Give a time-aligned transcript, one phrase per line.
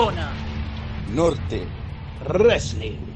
[0.00, 0.34] Zona
[1.08, 1.60] Norte.
[2.20, 3.09] Wrestling.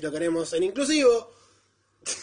[0.00, 1.30] Si lo queremos en inclusivo.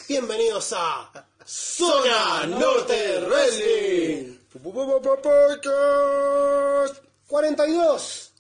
[0.10, 1.12] Bienvenidos a
[1.46, 4.40] Zona Norte Wrestling.
[7.28, 8.34] 42.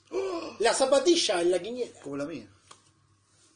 [0.58, 2.00] La zapatilla en la quiniela.
[2.02, 2.47] Como la mía.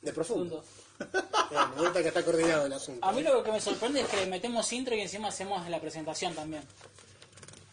[0.03, 0.63] De profundo.
[1.01, 3.03] Eh, Me gusta que está coordinado el asunto.
[3.05, 6.35] A mí lo que me sorprende es que metemos intro y encima hacemos la presentación
[6.35, 6.61] también.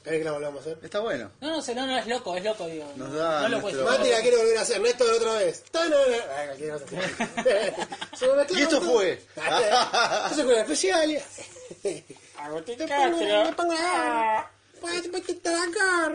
[0.09, 0.79] ¿Querés que la volvamos a hacer?
[0.83, 1.31] Está bueno.
[1.41, 2.91] No, no sé, no, no, es loco, es loco, digo.
[2.97, 4.81] Nos da no lo nuestro- puedes Mati la quiere volver a hacer.
[4.81, 5.63] Néstor otra vez.
[5.71, 5.97] Tanana.
[6.37, 6.89] Ah, la quiere hacer.
[8.19, 8.93] Se lo mezclaron Y esto todo.
[8.93, 9.13] fue.
[9.13, 11.23] Eso fue una especial.
[12.39, 13.27] Agustín Castro.
[13.67, 14.51] garra.
[14.81, 15.03] Pues.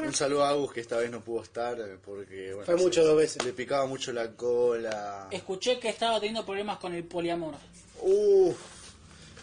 [0.08, 3.04] Un saludo a Agus que esta vez no pudo estar eh, porque bueno, Fue mucho
[3.04, 3.44] dos veces.
[3.44, 5.28] le picaba mucho la cola.
[5.32, 7.56] Escuché que estaba teniendo problemas con el poliamor.
[8.02, 8.56] Uf.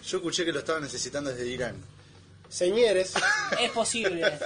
[0.07, 1.77] Yo escuché que lo estaba necesitando desde Irán.
[2.51, 3.15] Señores,
[3.61, 4.39] Es posible.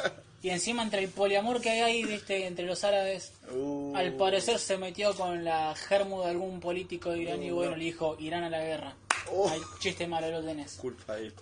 [0.42, 4.58] Y encima entre el poliamor que hay ahí, viste, entre los árabes, Uh, al parecer
[4.58, 8.42] se metió con la germu de algún político de Irán y bueno, le dijo Irán
[8.44, 8.94] a la guerra.
[9.30, 9.48] Oh.
[9.50, 10.74] Ay, chiste malo lo tenés.
[10.74, 11.32] Culpa él.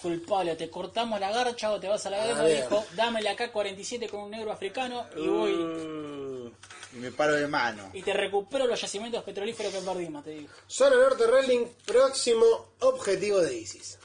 [0.00, 2.44] Culpable, te cortamos la garcha o te vas a la guerra.
[2.44, 5.52] Dijo, dame la K-47 con un negro africano y voy.
[5.52, 6.50] Uh,
[6.92, 7.90] y me paro de mano.
[7.92, 10.54] Y te recupero los yacimientos petrolíferos que perdimos, te dijo.
[10.66, 12.44] Zona Norte Wrestling, próximo
[12.80, 13.98] objetivo de ISIS.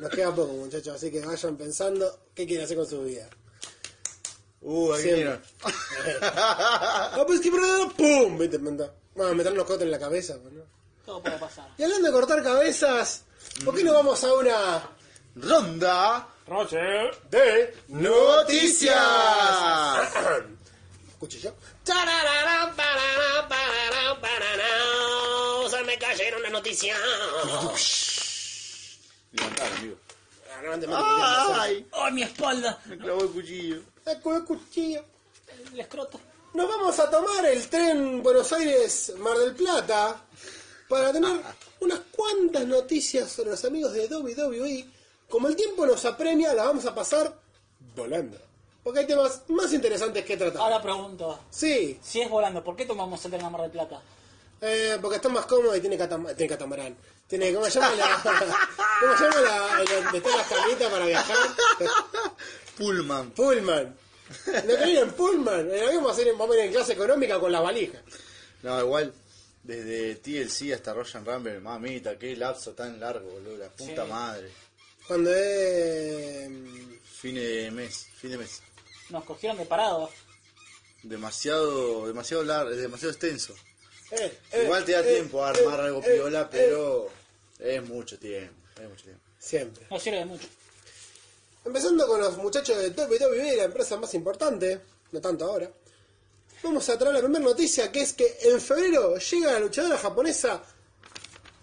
[0.00, 3.28] Nos queda poco, muchachos, así que vayan pensando qué quieren hacer con su vida.
[4.62, 5.42] Uh, ahí vieron.
[6.22, 8.38] Ah, pues que ¡pum!
[8.38, 8.92] Vete, manda.
[9.14, 10.62] Vamos a meter los cotes en la cabeza, pues, ¿no?
[11.04, 11.68] Todo puede pasar.
[11.76, 13.24] Y hablando de cortar cabezas,
[13.64, 14.82] ¿por qué no vamos a una
[15.36, 17.14] Ronda Roger.
[17.30, 18.96] de noticias.
[21.18, 21.54] Cuchillo?
[25.70, 26.98] Se me cayeron las noticias.
[29.32, 29.96] Levantar, amigo.
[30.52, 31.60] Ah, me.
[31.60, 32.78] Ay, ¡Ay, mi espalda!
[32.86, 33.82] me clavó el cuchillo.
[34.22, 35.04] Con el cuchillo.
[35.72, 36.20] El escroto.
[36.54, 40.20] Nos vamos a tomar el tren Buenos Aires-Mar del Plata
[40.88, 41.40] para tener
[41.78, 44.84] unas cuantas noticias sobre los amigos de WWE.
[45.28, 47.32] Como el tiempo nos apremia, la vamos a pasar
[47.94, 48.36] volando.
[48.82, 50.60] Porque hay temas más interesantes que tratar.
[50.60, 54.02] Ahora pregunto, Sí, si es volando, ¿por qué tomamos el tren a Mar del Plata?
[54.60, 56.96] Eh, porque está más cómodo y tiene, catam- tiene catamarán.
[57.26, 58.22] Tiene, ¿cómo se llama la,
[59.00, 61.36] ¿cómo se llama la, donde están las camitas para viajar?
[62.76, 63.30] Pullman.
[63.32, 63.96] Pullman.
[64.46, 65.60] Lo que viene en Pullman.
[65.70, 67.98] Avión vamos a ir en, vamos a ir en clase económica con la valija.
[68.62, 69.12] No, igual,
[69.62, 74.10] desde TLC hasta Royal Rumble, mamita, qué lapso tan largo, boludo, la puta Sí.
[74.10, 74.50] madre.
[75.06, 76.48] Cuando es...
[77.20, 78.62] Fin de mes, fin de mes.
[79.10, 80.10] Nos cogieron de parado.
[81.02, 83.54] Demasiado, demasiado largo, demasiado extenso.
[84.10, 86.46] Eh, eh, Igual te da eh, tiempo a eh, armar algo eh, piola, eh.
[86.50, 87.08] pero
[87.58, 89.22] es mucho tiempo, es mucho tiempo.
[89.38, 89.86] Siempre.
[89.90, 90.48] Nos sirve de mucho.
[91.64, 94.80] Empezando con los muchachos de WWE, la empresa más importante,
[95.12, 95.70] no tanto ahora.
[96.62, 100.62] Vamos a traer la primera noticia, que es que en febrero llega la luchadora japonesa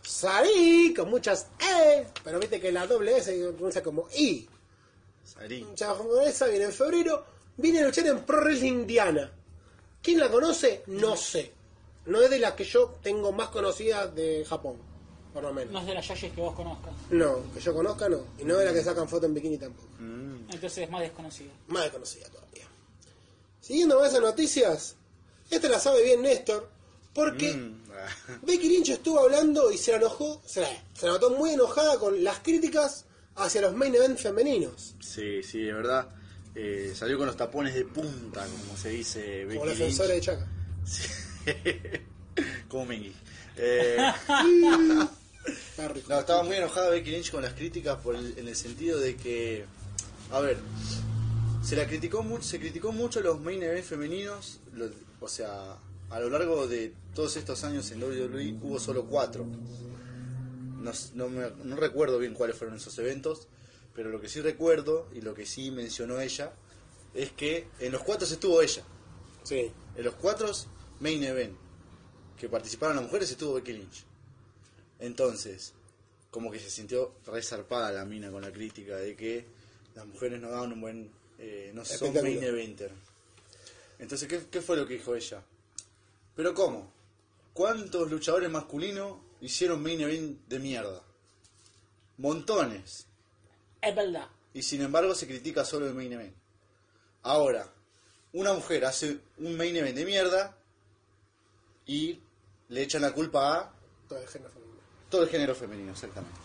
[0.02, 4.48] Sari, con muchas E, pero viste que la doble E se pronuncia como I.
[5.40, 7.26] La luchadora japonesa viene en febrero,
[7.58, 9.32] viene a luchar en Pro Wrestling Indiana.
[10.02, 10.84] ¿Quién la conoce?
[10.88, 11.52] No sé.
[12.08, 14.78] No es de las que yo tengo más conocidas de Japón,
[15.34, 15.72] por lo menos.
[15.74, 16.94] No es de las yayes que vos conozcas.
[17.10, 18.20] No, que yo conozca no.
[18.40, 19.88] Y no de las que sacan foto en bikini tampoco.
[20.00, 21.52] Entonces es más desconocido.
[21.68, 22.66] Más desconocida todavía.
[23.62, 24.96] Siguiendo con esas noticias,
[25.50, 26.70] esta la sabe bien Néstor,
[27.14, 31.14] porque Mm, ah, Becky Lynch estuvo hablando y se la enojó, se la, se la
[31.14, 33.06] notó muy enojada con las críticas
[33.36, 34.96] hacia los main event femeninos.
[35.02, 36.08] Sí, sí, de verdad.
[36.56, 40.48] eh, salió con los tapones de punta, como se dice Becky Como defensores de Chaca.
[40.86, 41.04] Sí.
[42.70, 43.14] como Mengi.
[43.58, 43.98] Eh,
[46.10, 49.16] no, estaba muy enojada Becky Lynch con las críticas por el- en el sentido de
[49.16, 49.66] que,
[50.32, 50.58] a ver,
[51.64, 54.90] se la criticó mucho, se criticó mucho los main event femeninos, lo-
[55.20, 55.78] o sea,
[56.10, 59.46] a lo largo de todos estos años en WWE hubo solo cuatro.
[59.46, 63.48] No, no, me- no recuerdo bien cuáles fueron esos eventos,
[63.96, 66.54] pero lo que sí recuerdo y lo que sí mencionó ella
[67.14, 68.84] es que en los cuatro estuvo ella.
[69.44, 69.72] Sí.
[69.96, 70.52] En los cuatro
[71.00, 71.56] main event
[72.38, 74.04] que participaron las mujeres estuvo Becky Lynch.
[75.00, 75.74] Entonces,
[76.30, 79.46] como que se sintió resarpada la mina con la crítica de que
[79.96, 82.92] las mujeres no daban un buen, eh, no son main eventer.
[84.00, 85.42] Entonces, ¿qué, ¿qué fue lo que dijo ella?
[86.36, 86.92] ¿Pero cómo?
[87.54, 91.02] ¿Cuántos luchadores masculinos hicieron main event de mierda?
[92.18, 93.08] Montones.
[93.82, 94.28] Es verdad.
[94.54, 96.36] Y sin embargo se critica solo el main event.
[97.24, 97.72] Ahora,
[98.34, 100.57] una mujer hace un main event de mierda
[101.88, 102.20] y
[102.70, 103.72] le echan la culpa a
[104.08, 104.80] Todo el género femenino.
[105.10, 106.40] todo el género femenino, exactamente.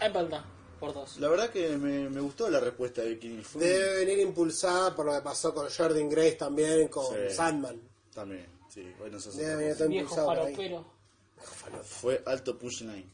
[0.00, 0.44] Es verdad.
[0.78, 1.18] Por dos.
[1.18, 3.16] La verdad que me, me gustó la respuesta de.
[3.44, 7.34] Fue un- Debe venir impulsada por lo que pasó con Jordan Grace también, con Sí.
[7.34, 7.78] Sandman.
[8.14, 10.22] También, sí, bueno, eso es Debe otra venir cosa.
[10.22, 10.54] todo Viejo impulsado por ahí.
[10.54, 11.84] falopero.
[11.84, 13.08] Fue alto push line.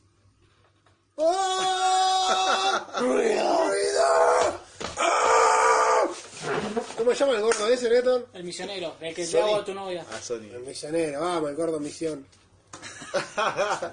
[1.16, 2.86] ¡Oh!
[3.00, 4.60] ¡Ruido!
[4.98, 5.22] ¡Ah!
[6.96, 8.28] ¿Cómo se llama el gordo ese, Neto?
[8.34, 8.96] El misionero.
[9.00, 10.04] El que te hago a tu novia.
[10.12, 10.48] A Sony.
[10.52, 12.26] El misionero, vamos, el gordo misión.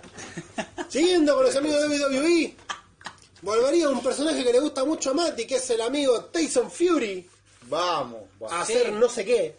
[0.90, 2.56] Siguiendo con los amigos de WWE,
[3.42, 7.28] volvería un personaje que le gusta mucho a Mati, que es el amigo Tyson Fury,
[7.70, 8.62] Vamos, a vamos.
[8.62, 8.92] hacer Sí.
[8.92, 9.56] no sé qué.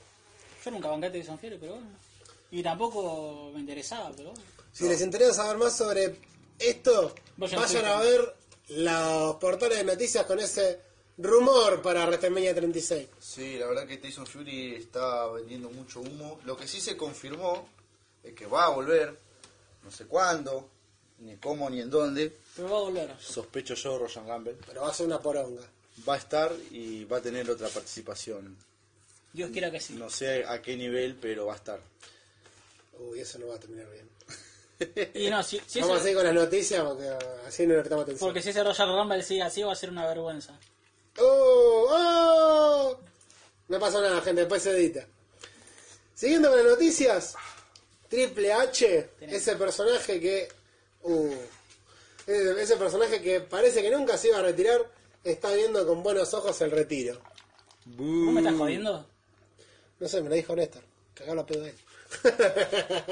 [0.64, 1.88] Yo nunca banqué a Tyson Fury, pero bueno.
[2.50, 4.44] Y tampoco me interesaba, pero bueno.
[4.72, 6.16] Si les interesa saber más sobre
[6.58, 8.34] esto, Vayan vayan, a a ver
[8.68, 10.80] los portales de noticias con ese
[11.18, 13.08] rumor para WrestleMania 36.
[13.18, 16.40] Sí, la verdad que Tyson Fury está vendiendo mucho humo.
[16.44, 17.68] Lo que sí se confirmó
[18.22, 19.16] es que va a volver,
[19.82, 20.68] no sé cuándo,
[21.20, 22.32] ni cómo, ni en dónde.
[22.56, 23.14] Pero va a volver.
[23.20, 24.56] Sospecho yo, Ryan Gamble.
[24.66, 25.62] Pero va a ser una poronga.
[26.08, 28.56] Va a estar y va a tener otra participación.
[29.32, 29.94] Dios quiera que sí.
[29.94, 31.80] No sé a qué nivel, pero va a estar.
[32.98, 34.08] Uy, eso no va a terminar bien.
[35.14, 37.08] Y no, si, si Vamos a seguir con las noticias porque
[37.46, 38.28] así no le prestamos atención.
[38.28, 40.58] porque si ese Roger Rumble sigue así va a ser una vergüenza.
[41.18, 41.86] ¡Oh!
[41.90, 43.00] ¡Oh!
[43.68, 45.06] No pasó nada, gente, después se edita.
[46.14, 47.34] Siguiendo con las noticias,
[48.08, 49.36] Triple H, Tenés.
[49.36, 50.48] ese personaje que.
[51.02, 51.34] Uh,
[52.26, 54.80] ese, ese personaje que parece que nunca se iba a retirar,
[55.22, 57.20] está viendo con buenos ojos el retiro.
[57.86, 59.06] ¿Vos me estás jodiendo?
[60.00, 60.82] No sé, me lo dijo Néstor.
[61.14, 61.76] Cagalo a pedo de él.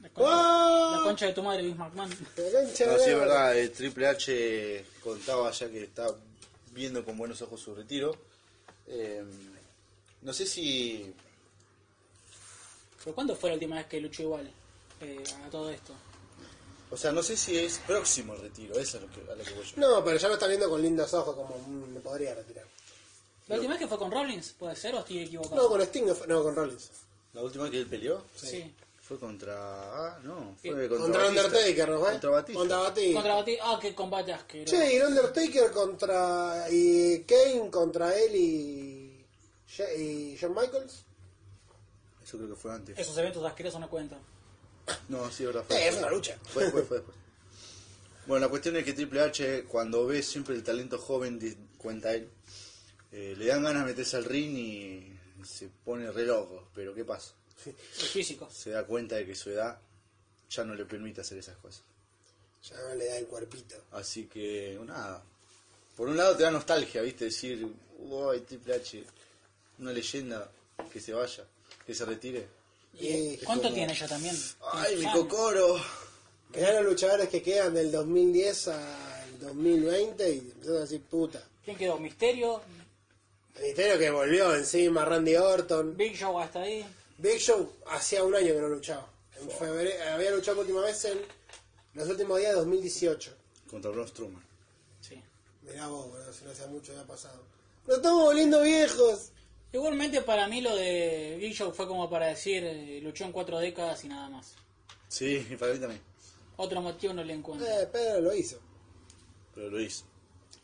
[0.00, 0.96] La concha, ¡Oh!
[0.98, 2.10] la concha de tu madre, Vince McMahon.
[2.10, 2.16] La
[2.60, 6.06] concha No, de sí, es la- verdad, eh, Triple H contaba ya que está
[6.74, 8.14] viendo con buenos ojos su retiro.
[8.86, 9.24] Eh,
[10.22, 11.14] no sé si
[13.02, 14.50] ¿Pero cuándo fue la última vez que luchó igual
[15.00, 15.92] eh, a todo esto?
[16.90, 19.42] O sea, no sé si es próximo el retiro, eso es lo que, a lo
[19.44, 19.72] que voy yo.
[19.76, 22.64] No, pero ya lo está viendo con lindos ojos, como mm, me podría retirar.
[23.48, 24.52] ¿La última vez que fue con Rollins?
[24.58, 25.56] ¿Puede ser o estoy equivocado?
[25.56, 26.90] No, con Sting, no, fue- no, con Rollins.
[27.34, 28.72] La última que él peleó Sí.
[29.06, 29.54] Fue contra.
[29.56, 30.70] Ah, no, Sí.
[30.70, 31.46] fue contra, Contra Batista.
[31.46, 32.10] Undertaker, ¿no fue?
[32.12, 32.58] Contra Batista.
[32.58, 33.22] Contra Batista.
[33.22, 34.76] Contra Ah, qué combate asqueroso.
[34.76, 36.66] Che, y el Undertaker contra.
[36.70, 39.26] y Kane contra él y.
[39.98, 41.04] Y Shawn Michaels.
[42.24, 42.98] Eso creo que fue antes.
[42.98, 44.18] Esos eventos asquerosos no cuentan.
[45.08, 45.64] No, sí, es verdad.
[45.66, 46.38] Fue, Eh, es una lucha.
[46.44, 47.16] Fue, fue, fue después.
[48.26, 51.38] Bueno, la cuestión es que Triple H, cuando ve siempre el talento joven,
[51.76, 52.30] cuenta él,
[53.12, 56.68] eh, le dan ganas de meterse al ring y se pone re loco.
[56.74, 57.34] Pero ¿qué pasa?
[57.66, 57.72] El
[58.06, 58.48] físico.
[58.52, 59.78] Se da cuenta de que su edad
[60.50, 61.82] ya no le permite hacer esas cosas.
[62.70, 63.76] Ya no le da el cuerpito.
[63.92, 65.22] Así que, nada.
[65.96, 67.26] Por un lado te da nostalgia, ¿viste?
[67.26, 67.66] Decir,
[67.98, 69.04] uy, Triple H,
[69.78, 70.50] una leyenda,
[70.92, 71.44] que se vaya,
[71.86, 72.46] que se retire.
[72.94, 74.36] ¿Y ¿Cuánto como- tiene ella también?
[74.72, 75.80] ¡Ay, mi cocoro!
[76.54, 81.42] Mirá los luchadores que quedan del 2010 al 2020 y empezás a decir puta.
[81.64, 81.98] ¿Quién quedó?
[81.98, 82.60] Misterio,
[83.56, 85.96] El misterio que volvió encima, Randy Orton.
[85.96, 86.84] Big Show hasta ahí.
[87.18, 89.08] Big Show hacía un año que no luchaba.
[89.40, 91.18] En febrero, había luchado por última vez en
[91.94, 93.36] los últimos días de 2018.
[93.70, 94.44] Contra Braun Strowman.
[95.00, 95.20] Sí.
[95.62, 97.42] Mirá vos, boludo, si no hace mucho ya ha pasado.
[97.86, 99.30] Nos estamos volviendo viejos.
[99.72, 103.58] Igualmente para mí lo de Big Show fue como para decir, eh, luchó en cuatro
[103.58, 104.54] décadas y nada más.
[105.08, 106.00] Sí, para mí también.
[106.56, 107.66] Otro motivo no le encuentro.
[107.66, 108.60] Eh, Pedro lo hizo.
[109.54, 110.04] Pero lo hizo.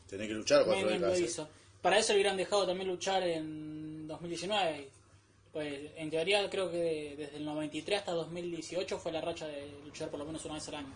[0.08, 1.20] Tenés que luchar Muy cuatro bien lo décadas.
[1.20, 1.30] ¿eh?
[1.30, 1.48] hizo.
[1.82, 4.88] Para eso le hubieran dejado también luchar en 2019.
[5.52, 9.68] Pues en teoría creo que de- desde el 93 hasta 2018 fue la racha de
[9.84, 10.94] luchar por lo menos una vez al año.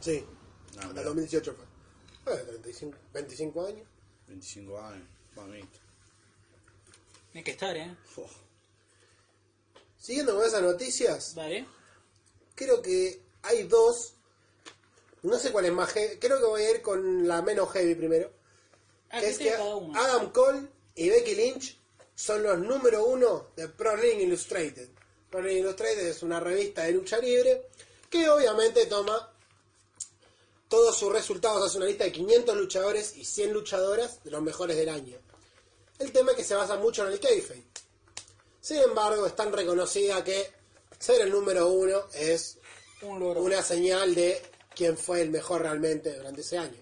[0.00, 0.24] Sí.
[0.74, 2.34] No, Hasta el 2018 fue.
[2.34, 3.86] Eh, 35, 25 años.
[4.26, 5.06] 25 años,
[5.36, 5.78] mamita.
[7.34, 7.94] Hay que estar, ¿eh?
[8.04, 8.26] Fo.
[9.98, 11.64] Siguiendo con esas noticias, Dale.
[12.54, 14.14] creo que hay dos.
[15.22, 16.18] No sé cuál es más heavy.
[16.18, 18.32] Creo que voy a ir con la menos heavy primero.
[19.10, 19.96] Ah, que es tiene que cada uno.
[19.98, 21.78] Adam Cole y Becky Lynch
[22.22, 24.88] son los número uno de Pro Ring Illustrated.
[25.28, 27.70] Pro Ring Illustrated es una revista de lucha libre
[28.08, 29.28] que obviamente toma
[30.68, 34.76] todos sus resultados, hace una lista de 500 luchadores y 100 luchadoras de los mejores
[34.76, 35.18] del año.
[35.98, 37.64] El tema es que se basa mucho en el kayfabe.
[38.60, 40.48] Sin embargo, es tan reconocida que
[41.00, 42.56] ser el número uno es
[43.00, 44.40] Un una señal de
[44.76, 46.80] quién fue el mejor realmente durante ese año.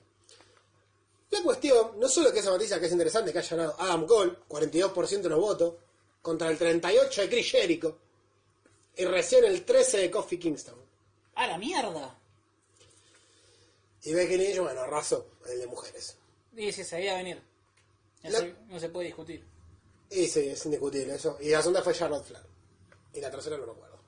[1.31, 4.37] La cuestión, no solo que esa noticia que es interesante que haya ganado Adam Cole,
[4.49, 5.75] 42% de los votos,
[6.23, 7.99] contra el 38% de Chris Jericho,
[8.97, 10.75] y recién el 13% de Kofi Kingston.
[11.37, 12.19] ¡A la mierda!
[14.03, 16.17] Y Becky Lynch, bueno, arrasó el de mujeres.
[16.57, 17.41] Y se sabía venir.
[18.25, 19.45] La- se- no se puede discutir.
[20.11, 21.37] Y sí, es indiscutible eso.
[21.41, 22.45] Y la segunda fue Charlotte Flair.
[23.15, 24.01] Y la tercera no me acuerdo.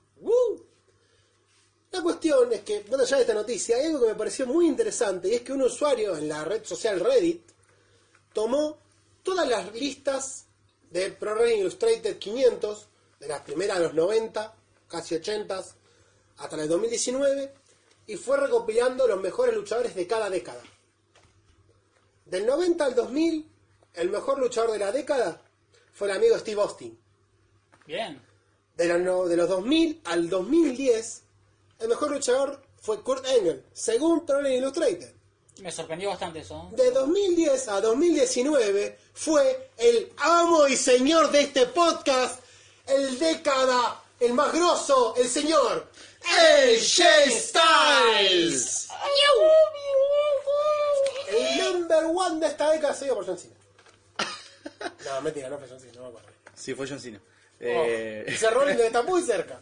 [1.93, 4.65] La cuestión es que, bueno, ya de esta noticia, hay algo que me pareció muy
[4.67, 7.43] interesante, y es que un usuario en la red social Reddit
[8.33, 8.79] tomó
[9.21, 10.45] todas las listas
[10.89, 12.87] de Pro Wrestling Illustrated 500,
[13.19, 14.55] de las primeras de los 90,
[14.87, 15.63] casi 80,
[16.37, 17.53] hasta el 2019,
[18.07, 20.63] y fue recopilando los mejores luchadores de cada década.
[22.25, 23.47] Del 90 al 2000,
[23.93, 25.39] el mejor luchador de la década
[25.93, 26.97] fue el amigo Steve Austin.
[27.85, 28.19] Bien.
[28.75, 31.22] De los, no- de los 2000 al 2010,
[31.79, 35.13] el mejor luchador fue Kurt Angle, según Pro Wrestling Illustrated.
[35.61, 36.69] Me sorprendió bastante eso.
[36.71, 36.75] ¿no?
[36.75, 42.39] De 2010 a 2019 fue el amo y señor de este podcast,
[42.87, 45.87] el década, el más grosso, el señor
[46.25, 48.87] AJ Styles.
[51.29, 53.53] El number one de esta década seguido por John Cena.
[55.05, 56.27] No, mentira, no fue John Cena, no me acuerdo.
[56.55, 57.19] Sí, fue John Cena.
[57.19, 59.61] Oh, Eh, Ese Rollins está muy cerca.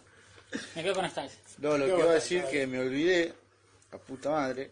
[0.75, 1.33] Me quedo con Styles.
[1.59, 3.33] No, lo que iba a decir que me olvidé,
[3.91, 4.71] la puta madre.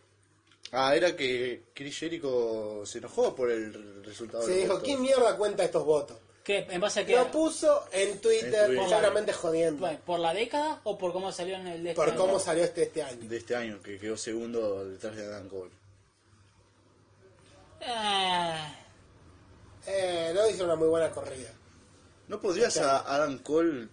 [0.71, 4.85] Ah, era que Chris Jericho se enojó por el resultado Se dijo, voto.
[4.85, 6.17] ¿quién mierda cuenta estos votos?
[6.43, 6.65] ¿Qué?
[6.69, 7.15] ¿En base a qué?
[7.15, 8.87] Lo puso en Twitter, Twitter.
[8.89, 9.79] seguramente jodiendo.
[9.81, 12.17] Bueno, ¿Por la década o por cómo salió en el de este Por año?
[12.19, 13.27] cómo salió este este año.
[13.29, 15.71] de este año, que quedó segundo detrás de Adam Cole.
[17.81, 18.75] Ah,
[19.87, 21.51] Eh, no hizo una muy buena corrida.
[22.27, 23.87] ¿No podrías a Adam Cole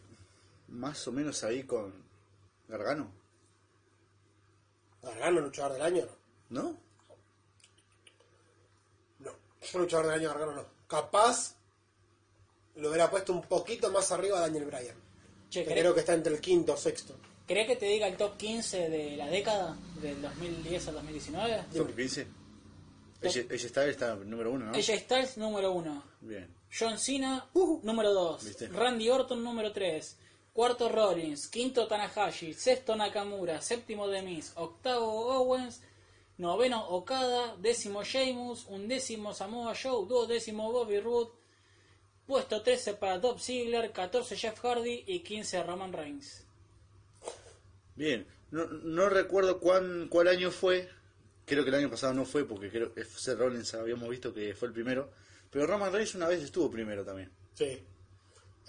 [0.69, 1.95] más o menos ahí con
[2.69, 3.11] Gargano?
[5.03, 6.07] Gargano, luchador del año,
[6.51, 6.63] no.
[6.63, 6.77] ¿No?
[9.21, 9.31] No,
[9.73, 10.65] yo luchador del año Gargano no.
[10.89, 11.55] Capaz
[12.77, 14.97] lo hubiera puesto un poquito más arriba a Daniel Bryan.
[15.51, 17.15] che, Que ¿querés, creo que está entre el quinto o sexto.
[17.47, 19.77] querés que te diga el top 15 de la década?
[20.01, 21.65] Del 2010 al 2019.
[21.75, 22.27] ¿Top 15?
[23.23, 24.73] Ella, ella está, número uno, ¿no?
[24.73, 26.03] AJ Styles número 1.
[26.21, 26.55] Bien.
[26.79, 27.81] John Cena Uh.
[27.83, 28.45] número 2.
[28.45, 28.69] ¿Viste?
[28.69, 30.17] Randy Orton número 3.
[30.57, 31.49] Cuarto Rollins.
[31.49, 32.55] Quinto Tanahashi.
[32.55, 33.61] Sexto Nakamura.
[33.61, 34.55] Séptimo Demis.
[34.57, 35.05] Octavo
[35.37, 35.83] Owens.
[36.39, 37.55] Noveno Okada.
[37.59, 38.65] Décimo Sheamus.
[38.69, 40.07] Undécimo Samoa Joe.
[40.09, 41.31] Duodécimo Bobby Roode.
[42.27, 43.93] Puesto 13 para Dolph Ziggler.
[43.93, 45.05] 14 Jeff Hardy.
[45.07, 46.47] Y 15 Roman Reigns.
[47.95, 48.27] Bien.
[48.51, 50.89] No, no recuerdo cuán, cuál año fue.
[51.45, 54.55] Creo que el año pasado no fue porque creo que Seth Rollins habíamos visto que
[54.55, 55.11] fue el primero.
[55.51, 57.31] Pero Roman Reigns una vez estuvo primero también.
[57.53, 57.79] Sí.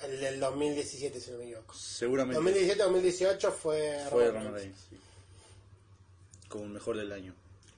[0.04, 1.74] El del 2017, si no me equivoco.
[1.74, 4.88] Seguramente 2017-2018 fue, fue Roman Roman Reigns.
[4.90, 5.00] Sí.
[6.50, 7.34] Como el mejor del año.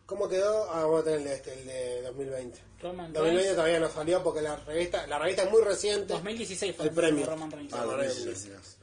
[0.06, 0.70] ¿Cómo quedó?
[0.72, 2.60] Ah, vamos a tener el de, este, el de 2020.
[2.82, 3.56] Roman 2020 Reigns.
[3.56, 6.14] todavía no salió porque la revista, la revista es muy reciente.
[6.14, 7.26] 2016 fue El premio.
[7.26, 7.74] Roman Reigns.
[7.74, 8.78] Ah, Roman 2016.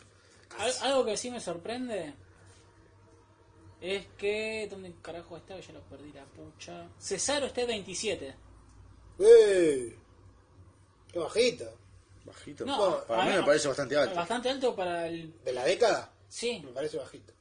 [0.59, 2.15] Al- Algo que sí me sorprende
[3.81, 4.67] es que.
[4.71, 5.59] ¿Dónde carajo está?
[5.61, 6.89] Ya lo perdí la pucha.
[6.99, 8.35] Cesaro está 27.
[9.19, 9.97] ¡Eh!
[11.13, 11.71] ¡Qué bajito!
[12.27, 12.65] Bajito.
[12.67, 14.15] No, para mí ver, me parece bastante alto.
[14.15, 15.33] Bastante alto para el.
[15.45, 16.13] ¿De la década?
[16.29, 17.33] Sí, Me parece bajito.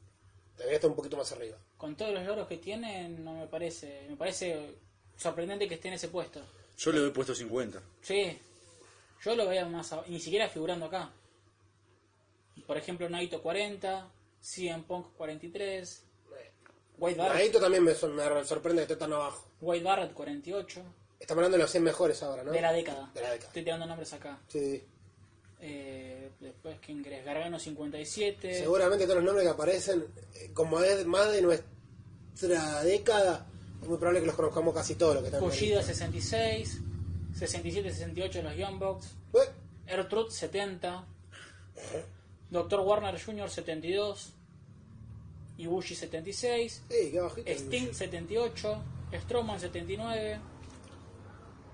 [0.57, 1.57] Debería estar un poquito más arriba.
[1.77, 4.05] con todos los logros que tiene, no me parece.
[4.09, 4.75] Me parece
[5.17, 6.41] sorprendente que esté en ese puesto.
[6.77, 7.81] Yo le doy puesto 50.
[8.01, 8.37] Sí,
[9.23, 9.91] yo lo veía más.
[9.93, 11.09] a- Ni siquiera figurando acá.
[12.65, 14.07] Por ejemplo, Naito 40,
[14.41, 16.03] CM Punk 43,
[16.97, 19.49] Wade Barrett, Naito también me, sor- me sorprende que esté tan abajo.
[19.61, 20.81] Wade Barrett 48.
[21.19, 22.51] Estamos hablando de los 100 mejores ahora, ¿no?
[22.51, 23.09] De la década.
[23.13, 23.47] De la década.
[23.47, 24.39] Estoy tirando nombres acá.
[24.47, 24.83] Sí.
[25.61, 27.25] Eh, después, ¿quién crees?
[27.25, 28.53] Gargano 57.
[28.59, 30.05] Seguramente todos los nombres que aparecen,
[30.35, 33.47] eh, como es más de nuestra década,
[33.81, 35.93] es muy probable que los conozcamos casi todos los que están en la Fujido lista.
[35.93, 36.81] 66.
[37.35, 39.07] 67-68 los Young Bucks.
[39.33, 39.49] Eh,
[39.87, 41.05] Ertrud 70.
[42.49, 42.79] Dr.
[42.81, 43.49] Warner Jr.
[43.49, 44.33] 72.
[45.57, 46.83] Ibushi 76.
[46.89, 47.49] eh, qué bajito.
[47.51, 48.83] Sting 78.
[49.23, 50.39] Strowman 79.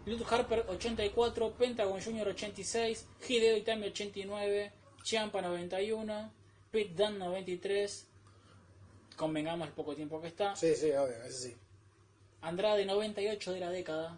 [0.05, 1.51] Luke Harper 84.
[1.53, 2.27] Pentagon Jr.
[2.29, 3.05] 86.
[3.27, 4.71] Hideo Itami 89.
[5.03, 6.31] Ciampa 91.
[6.71, 8.05] Pete Dunne 93.
[9.15, 10.55] Convengamos el poco tiempo que está.
[10.55, 11.55] Sí, sí, obvio, eso sí.
[12.41, 14.17] Andrade 98 de la década.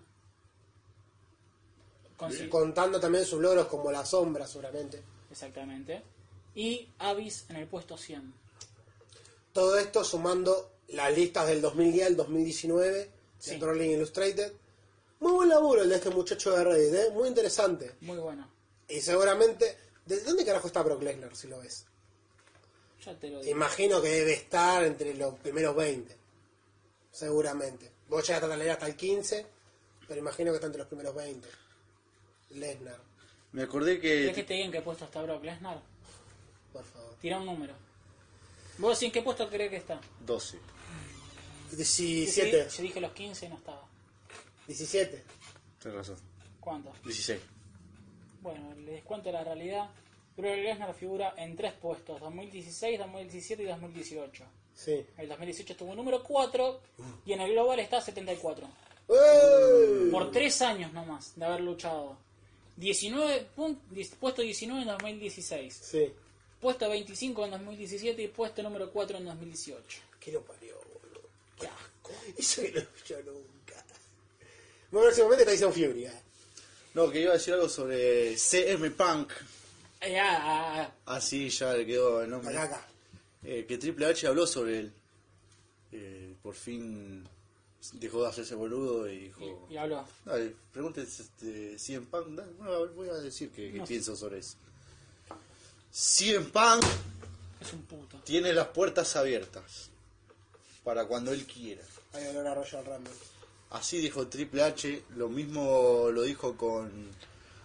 [2.18, 5.02] Consi- Contando también sus logros como la sombra, seguramente.
[5.32, 6.02] Exactamente.
[6.56, 8.34] Y Avis en el puesto 100.
[9.52, 13.10] Todo esto sumando las listas del 2010 al 2019
[13.40, 13.52] Sí.
[13.52, 14.54] de Trolling Illustrated.
[15.24, 17.10] Muy buen laburo el de este muchacho de Reddit, ¿eh?
[17.14, 17.96] muy interesante.
[18.02, 18.46] Muy bueno.
[18.90, 21.86] Y seguramente, ¿de dónde carajo está Brock Lesnar si lo ves?
[23.06, 23.50] Ya te lo digo.
[23.52, 26.18] Imagino que debe estar entre los primeros 20.
[27.12, 27.90] seguramente.
[28.10, 29.46] Vos llegaste a leer hasta el 15,
[30.10, 31.48] pero imagino que está entre los primeros 20.
[32.52, 33.00] Lesnar,
[33.54, 34.44] Me acordé ¿Querés que que.
[34.44, 35.82] te diga en qué puesto está Brock Lesnar?
[36.74, 37.16] por favor.
[37.22, 37.74] Tira un número.
[38.78, 40.02] ¿Vos en qué puesto crees que está?
[40.26, 40.60] 12.
[41.72, 42.68] 17.
[42.70, 43.88] Yo dije los 15 y no estaba.
[44.68, 45.24] 17.
[45.82, 46.18] Tienes razón.
[46.60, 46.92] ¿Cuánto?
[47.04, 47.40] 16.
[48.42, 49.90] Bueno, les cuento la realidad.
[50.36, 54.44] Brock Lesnar figura en tres puestos, 2016, 2017 y 2018.
[54.74, 55.06] Sí.
[55.18, 56.82] El 2018 estuvo número 4
[57.26, 58.68] y en el global está 74.
[59.10, 60.10] ¡Ey!
[60.10, 62.18] Por tres años nomás de haber luchado.
[62.78, 66.12] 19 pun- dis- puesto 19 en 2016, Sí.
[66.60, 70.02] puesto 25 en 2017 y puesto número 4 en 2018.
[70.20, 71.22] ¿Qué lo parió, boludo?
[71.60, 72.12] Qué asco.
[72.36, 73.53] Eso que no yo nunca.
[74.94, 76.06] Bueno, próximamente Tyson Fury.
[76.06, 76.12] ¿eh?
[76.94, 79.32] No, que iba a decir algo sobre CM Punk.
[80.02, 81.16] Eh, ah, ah, ah.
[81.16, 82.56] Así ya le quedó el nombre.
[82.56, 82.88] Acá, acá.
[83.44, 84.94] Eh, que Triple H habló sobre él.
[85.92, 87.28] Eh, por fin
[87.94, 89.66] dejó de hacerse boludo y dijo.
[89.68, 90.06] Y, y habló.
[90.26, 92.28] Dale, pregúntale este, CM Punk.
[92.28, 93.90] Dale, bueno, a ver, voy a decir qué, qué No sé.
[93.90, 94.58] pienso sobre eso.
[95.92, 96.84] CM Punk
[97.62, 98.18] Es un puto.
[98.24, 99.90] tiene las puertas abiertas
[100.84, 101.82] para cuando él quiera.
[102.14, 103.14] Hay olor a Royal Rumble.
[103.74, 107.10] Así dijo Triple H, lo mismo lo dijo con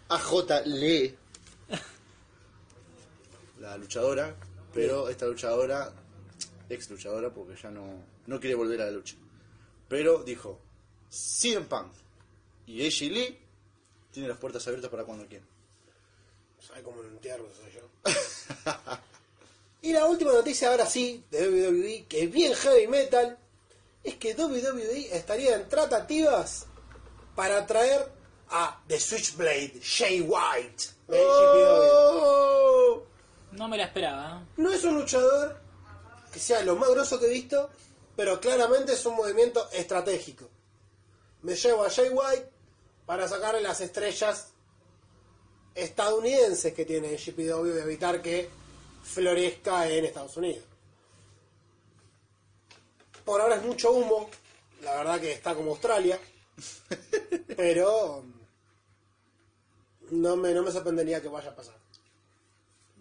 [0.09, 1.15] AJ Lee,
[3.61, 4.35] la luchadora,
[4.73, 5.93] pero esta luchadora,
[6.71, 9.17] ex luchadora, porque ya no, no quiere volver a la lucha.
[9.87, 10.59] Pero dijo,
[11.11, 11.93] CM Punk
[12.65, 13.39] y AJ Lee
[14.11, 15.47] tienen las puertas abiertas para cuando quieran.
[16.67, 18.13] ¿Sabes cómo lo entierro soy yo?
[19.83, 23.39] y la última noticia, ahora sí, de WWE, que es bien heavy metal,
[24.09, 26.67] es que WWE estaría en tratativas
[27.35, 28.11] para traer
[28.51, 30.85] a The Switchblade, Jay White.
[31.09, 31.19] de.
[31.21, 33.03] ¡Oh!
[33.53, 34.41] No me la esperaba.
[34.43, 34.53] ¿eh?
[34.57, 35.61] No es un luchador
[36.33, 37.71] que sea lo más grosso que he visto,
[38.17, 40.49] pero claramente es un movimiento estratégico.
[41.43, 42.51] Me llevo a Jay White
[43.07, 44.49] para sacarle las estrellas
[45.75, 48.51] estadounidenses que tiene GPW y evitar que
[49.03, 50.65] florezca en Estados Unidos.
[53.29, 54.31] Por ahora es mucho humo,
[54.81, 56.19] la verdad que está como Australia,
[57.59, 58.25] pero
[60.13, 61.75] no me, no me sorprendería que vaya a pasar.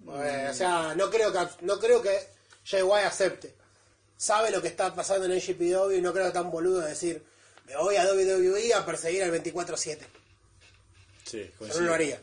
[0.05, 2.27] Eh, o sea, no creo que no creo que
[2.65, 3.55] Jay White acepte.
[4.17, 7.23] Sabe lo que está pasando en el GPW y no creo tan boludo de decir
[7.65, 9.99] me voy a WWE a perseguir al 24-7.
[11.23, 12.21] Sí, Yo no lo haría.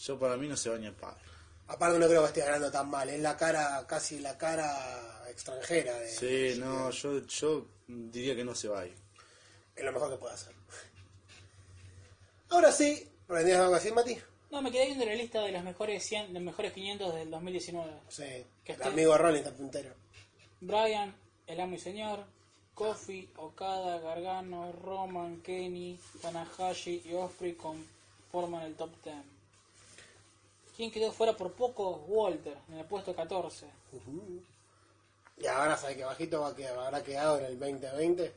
[0.00, 1.18] Yo para mí no se baña el padre.
[1.66, 3.08] Aparte no creo que esté ganando tan mal.
[3.08, 8.54] Es la cara, casi la cara extranjera de Sí, no, yo, yo diría que no
[8.54, 8.94] se va a ir.
[9.76, 10.54] es lo mejor que puede hacer.
[12.48, 14.16] Ahora sí, ¿aprendías algo así, Mati?
[14.50, 17.92] No, me quedé viendo la lista de los mejores 100, los mejores 500 del 2019.
[18.08, 18.22] Sí,
[18.64, 19.92] Que el esté- amigo Rolling está puntero.
[20.60, 21.14] Brian,
[21.46, 22.24] el amo y señor,
[22.74, 29.16] Kofi, Okada, Gargano, Roman, Kenny, Tanahashi y Osprey conforman el top 10.
[30.76, 32.04] ¿Quién quedó fuera por poco?
[32.06, 33.66] Walter, en el puesto 14.
[35.38, 38.32] Y ahora sabe que bajito va a quedar, habrá quedado en el 2020.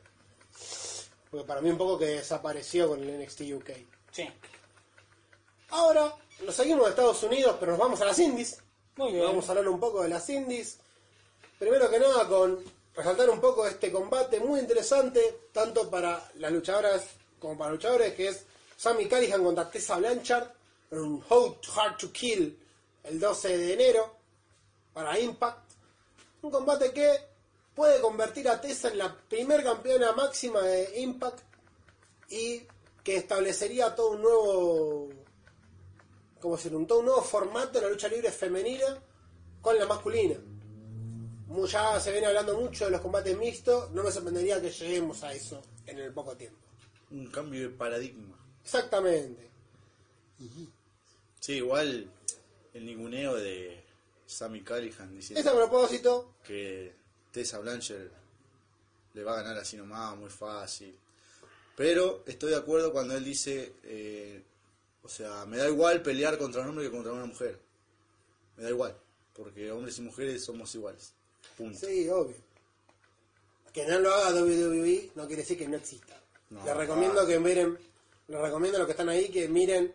[1.31, 3.69] Porque para mí un poco que desapareció con el NXT UK.
[4.11, 4.27] Sí.
[5.69, 6.13] Ahora,
[6.45, 8.59] nos seguimos de Estados Unidos, pero nos vamos a las indies.
[8.95, 9.23] Muy bien.
[9.23, 10.77] Vamos a hablar un poco de las indies.
[11.57, 12.63] Primero que nada, con
[12.95, 17.03] resaltar un poco este combate muy interesante, tanto para las luchadoras
[17.39, 20.49] como para luchadores, que es Sammy Callihan contra Tessa Blanchard,
[20.91, 22.57] en un Hard to Kill
[23.03, 24.15] el 12 de enero
[24.93, 25.68] para Impact.
[26.41, 27.11] Un combate que
[27.75, 31.39] puede convertir a Tessa en la primer campeona máxima de Impact
[32.29, 32.61] y
[33.03, 35.09] que establecería todo un nuevo
[36.39, 39.01] como un, todo un nuevo formato de la lucha libre femenina
[39.61, 40.35] con la masculina.
[41.67, 45.33] Ya se viene hablando mucho de los combates mixtos, no me sorprendería que lleguemos a
[45.33, 46.59] eso en el poco tiempo.
[47.11, 48.37] Un cambio de paradigma.
[48.63, 49.49] Exactamente.
[51.39, 52.09] Sí, igual
[52.73, 53.83] el ninguneo de
[54.29, 56.93] Sammy Callihan diciendo Ese a propósito, que
[57.31, 58.11] Tessa Blanchard
[59.13, 60.95] le va a ganar así nomás, muy fácil.
[61.75, 64.43] Pero estoy de acuerdo cuando él dice, eh,
[65.01, 67.59] o sea, me da igual pelear contra un hombre que contra una mujer.
[68.55, 68.95] Me da igual,
[69.33, 71.13] porque hombres y mujeres somos iguales.
[71.57, 71.79] Punto.
[71.79, 72.35] sí, obvio.
[73.73, 76.21] Que no lo haga WWE no quiere decir que no exista.
[76.51, 77.79] No, les recomiendo que miren,
[78.27, 79.91] les recomiendo a los que están ahí que miren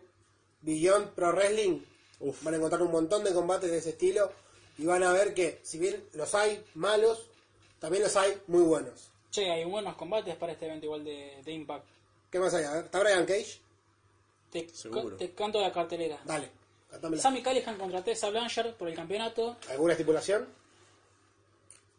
[0.61, 1.79] Beyond Pro Wrestling.
[2.19, 2.43] Uf.
[2.43, 4.31] Van a encontrar un montón de combates de ese estilo
[4.77, 7.27] y van a ver que si bien los hay malos,
[7.79, 9.09] también los hay muy buenos.
[9.31, 11.85] Che, hay buenos combates para este evento igual de, de Impact.
[12.31, 12.63] ¿Qué más hay?
[12.65, 13.59] A ver, ¿Está Brian Cage?
[14.51, 15.17] Te, Seguro.
[15.17, 16.19] te canto la cartelera.
[16.23, 16.49] Dale,
[16.89, 17.21] cantámela.
[17.21, 19.57] Sammy Callihan contra Tessa Blanchard por el campeonato.
[19.69, 20.47] ¿Alguna estipulación?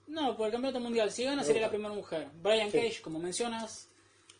[0.08, 1.10] No, por el campeonato mundial.
[1.12, 2.28] Si gana, sería la primera mujer.
[2.42, 2.78] Brian Sí.
[2.78, 3.88] Cage, como mencionas,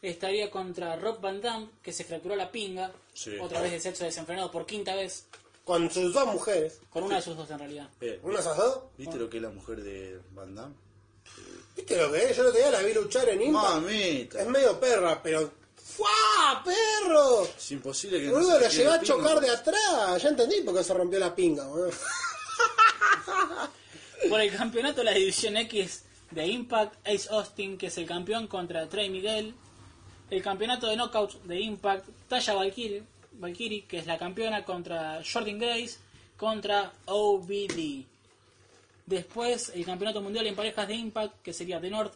[0.00, 2.92] estaría contra Rob Van Damme, que se fracturó la pinga.
[3.12, 3.36] Sí.
[3.38, 5.26] Otra vez de sexo desenfrenado por quinta vez.
[5.66, 6.80] Con sus dos mujeres.
[6.90, 7.88] Con una de sus dos en realidad.
[8.00, 8.82] Eh, ¿Una de esas dos?
[8.96, 10.76] ¿Viste lo que es la mujer de Van Damme?
[11.74, 12.36] ¿Viste lo que es?
[12.36, 13.74] Yo el otro día la vi luchar en Impact.
[13.74, 14.42] Mamita.
[14.42, 15.50] Es medio perra, pero.
[15.74, 16.62] ¡Fua!
[16.64, 17.46] ¡Perro!
[17.46, 20.22] Es imposible que Boludo, se la le llevó a chocar de atrás.
[20.22, 21.90] Ya entendí por qué se rompió la pinga, boludo.
[24.30, 28.46] Por el campeonato de la División X de Impact, Ace Austin, que es el campeón
[28.46, 29.52] contra Trey Miguel.
[30.30, 33.02] El campeonato de Knockouts de Impact, Taya Valkyrie,
[33.38, 35.98] Valkyrie, que es la campeona contra Jordan Grace,
[36.36, 38.04] contra OBD.
[39.06, 42.14] Después, el campeonato mundial en parejas de Impact, que sería The North,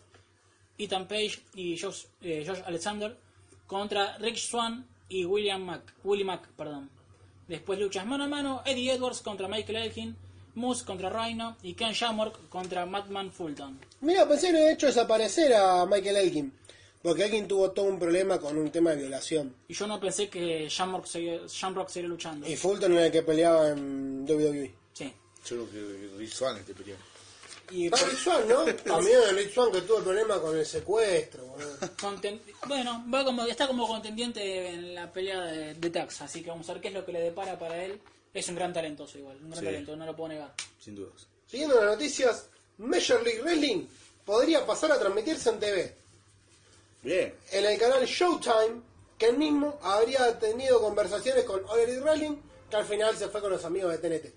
[0.77, 3.17] Ethan Page y Josh, eh, Alexander,
[3.67, 6.49] contra Rick Swan y William Mack, Willie Mack.
[6.57, 6.91] Perdón.
[7.47, 10.17] Después luchas mano a mano, Eddie Edwards contra Michael Elgin,
[10.55, 13.79] Moose contra Rhino y Ken Shamrock contra Madman Fulton.
[14.01, 16.53] Mira, pensé que había hecho desaparecer a Michael Elgin.
[17.03, 19.55] Porque Elgin tuvo todo un problema con un tema de violación.
[19.69, 22.47] Y yo no pensé que Shamrock seguía, Shamrock seguiría luchando.
[22.47, 24.75] Y Fulton era el que peleaba en WWE.
[24.93, 25.13] Sí.
[25.47, 27.05] Yo creo que Rick Swann este peleando.
[27.73, 28.65] Y Ah, Rick Swan, ¿no?
[28.75, 31.55] También Rick Swan que tuvo el problema con el secuestro,
[32.01, 36.51] conten- bueno, va como, está como contendiente en la pelea de, de Tax, así que
[36.51, 38.01] vamos a ver qué es lo que le depara para él.
[38.35, 39.65] Es un gran talentoso igual, un gran Sí.
[39.67, 40.53] talento, no lo puedo negar.
[40.81, 41.29] Sin dudas.
[41.47, 43.87] Siguiendo las noticias, Major League Wrestling
[44.25, 45.95] podría pasar a transmitirse en TV.
[47.03, 47.35] Bien.
[47.53, 48.83] En el canal Showtime,
[49.19, 52.37] que él mismo habría tenido conversaciones con Elite Wrestling,
[52.69, 54.35] que al final se fue con los amigos de TNT.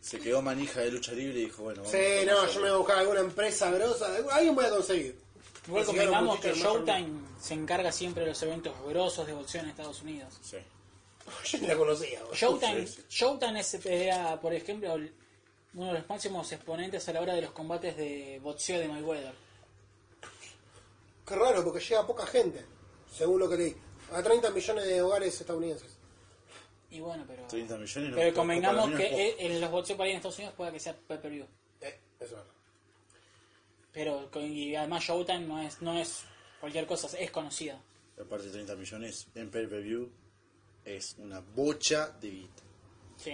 [0.00, 1.82] Se quedó manija de lucha libre y dijo, bueno.
[1.82, 4.70] vamos Sí, a no, yo me voy a buscar alguna empresa grosa, alguien voy a
[4.70, 5.18] conseguir.
[5.66, 9.70] Igual Así que convengamos Showtime se encarga siempre de los eventos grosos de boxeo en
[9.70, 10.32] Estados Unidos.
[10.42, 10.58] Sí.
[11.44, 12.20] Yo ni la conocía.
[12.20, 12.34] boludo.
[12.36, 13.02] Showtime, sí, sí.
[13.08, 14.94] Showtime es, era, por ejemplo,
[15.74, 19.34] uno de los máximos exponentes a la hora de los combates de boxeo de Mayweather.
[21.26, 22.64] Qué raro, porque llega a poca gente,
[23.10, 23.76] según lo que leí.
[24.12, 25.98] A 30 millones de hogares estadounidenses.
[26.90, 28.10] Y bueno, pero, 30 millones.
[28.10, 30.80] no, pero poco, convengamos que en los boxeos para ir en Estados Unidos puede que
[30.80, 31.46] sea pay-per-view.
[31.80, 32.46] Eh, eso es verdad.
[33.92, 36.22] Pero y además Showtime no es, no es
[36.60, 37.80] cualquier cosa, es conocida.
[38.20, 40.08] Aparte de 30 millones en pay-per-view
[40.84, 42.62] es una bocha de guita.
[43.16, 43.32] Sí.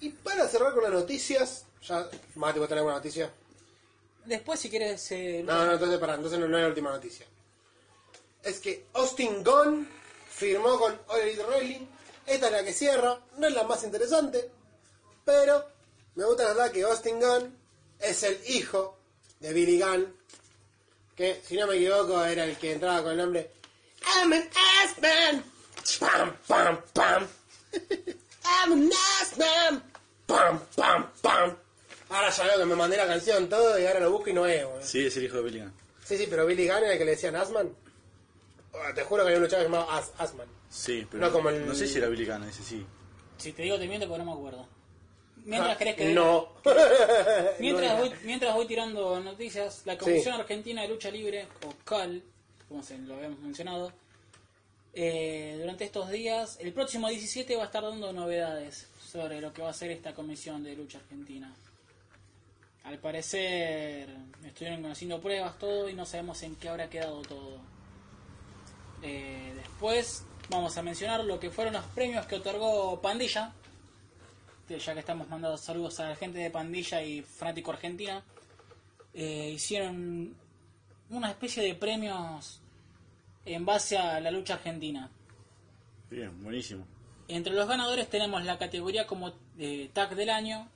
[0.00, 3.32] Y para cerrar con las noticias, ya, Mati, vos tenés alguna noticia.
[4.24, 5.10] Después, si quieres.
[5.12, 7.26] eh, No, no, entonces para, entonces no, no es la última noticia.
[8.42, 9.88] Es que Austin Gunn
[10.30, 11.86] firmó con All Elite Wrestling.
[12.26, 14.50] Esta es la que cierra, no es la más interesante,
[15.24, 15.66] pero
[16.14, 17.56] me gusta la verdad que Austin Gunn
[17.98, 18.96] es el hijo
[19.40, 20.14] de Billy Gunn,
[21.16, 23.50] que si no me equivoco era el que entraba con el nombre
[24.16, 24.48] I'm an
[24.82, 25.44] ass man,
[25.98, 27.28] pam pam pam.
[28.44, 29.82] I'm an ass man,
[30.26, 31.56] pam pam pam.
[32.10, 34.46] Ahora ya veo que me mandé la canción todo y ahora lo busco y no
[34.46, 34.82] es, boludo.
[34.82, 35.72] Sí, es el hijo de Bellingham.
[36.04, 37.70] Sí, sí, pero Billy Gunn era el que le decían Asman.
[38.74, 40.48] Ah, Te juro que había un luchador llamado As Asman.
[40.68, 42.84] Sí, pero No como el- no sé si era Billy Gunn, ese sí.
[43.38, 44.66] Si te digo, te miento porque no me acuerdo.
[45.44, 46.08] Mientras crees que.
[46.10, 46.48] Ah, No.
[47.60, 52.22] Mientras, No voy, mientras voy tirando noticias, la Comisión Argentina de Lucha Libre, o CAL,
[52.68, 53.92] como se lo habíamos mencionado,
[54.92, 59.62] eh, durante estos días, el próximo 17 va a estar dando novedades sobre lo que
[59.62, 61.54] va a ser esta Comisión de Lucha Argentina.
[62.84, 64.08] Al parecer
[64.44, 67.58] estuvieron conociendo pruebas, todo, y no sabemos en qué habrá quedado todo.
[69.02, 73.52] Eh, después vamos a mencionar lo que fueron los premios que otorgó Pandilla,
[74.68, 78.22] ya que estamos mandando saludos a la gente de Pandilla y Fanático Argentina,
[79.12, 80.34] eh, hicieron
[81.10, 82.60] una especie de premios
[83.44, 85.10] en base a la lucha argentina.
[86.08, 86.86] Bien, buenísimo.
[87.28, 90.68] Entre los ganadores tenemos la categoría como eh, tag del año,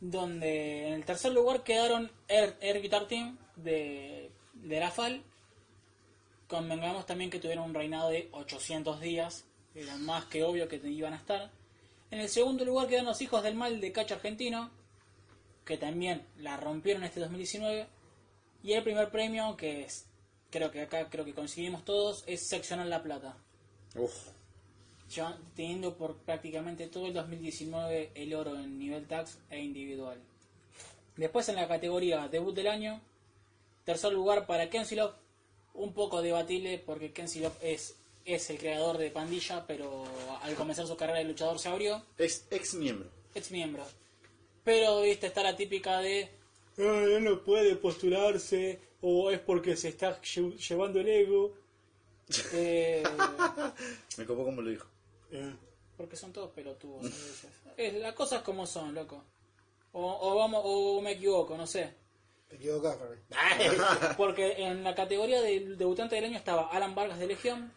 [0.00, 5.22] donde en el tercer lugar quedaron Air, Air Guitar Team de, de la FAL.
[6.48, 11.12] Convengamos también que tuvieron un reinado de 800 días, era más que obvio que iban
[11.12, 11.50] a estar.
[12.10, 14.70] En el segundo lugar quedan los Hijos del Mal de Cacho Argentino,
[15.64, 17.86] que también la rompieron este 2019.
[18.62, 20.06] Y el primer premio, que es,
[20.50, 23.36] creo que acá creo que coincidimos todos, es Seccional La Plata
[25.10, 30.18] ya teniendo por prácticamente todo el 2019 el oro en nivel tax e individual.
[31.16, 33.00] Después en la categoría debut del año,
[33.84, 35.12] tercer lugar para Kensilov,
[35.74, 40.04] un poco debatible porque Kensilov es, es el creador de Pandilla, pero
[40.42, 43.08] al comenzar su carrera de luchador se abrió, ex, ex miembro.
[43.34, 43.84] ex miembro.
[44.64, 46.28] Pero viste, está la típica de
[46.78, 51.54] "Ah, él no puede postularse o es porque se está lle- llevando el ego.
[52.52, 53.02] Eh,
[54.16, 54.86] Me copó como lo dijo.
[55.96, 57.50] Porque son todos pelotudos a veces.
[57.76, 59.22] Es, las cosas como son, loco.
[59.92, 61.94] O, o, vamos, o me equivoco, no sé.
[62.48, 63.16] Te equivocás, Fermi.
[64.16, 67.72] Porque en la categoría de debutante del año estaba Alan Vargas de Legión,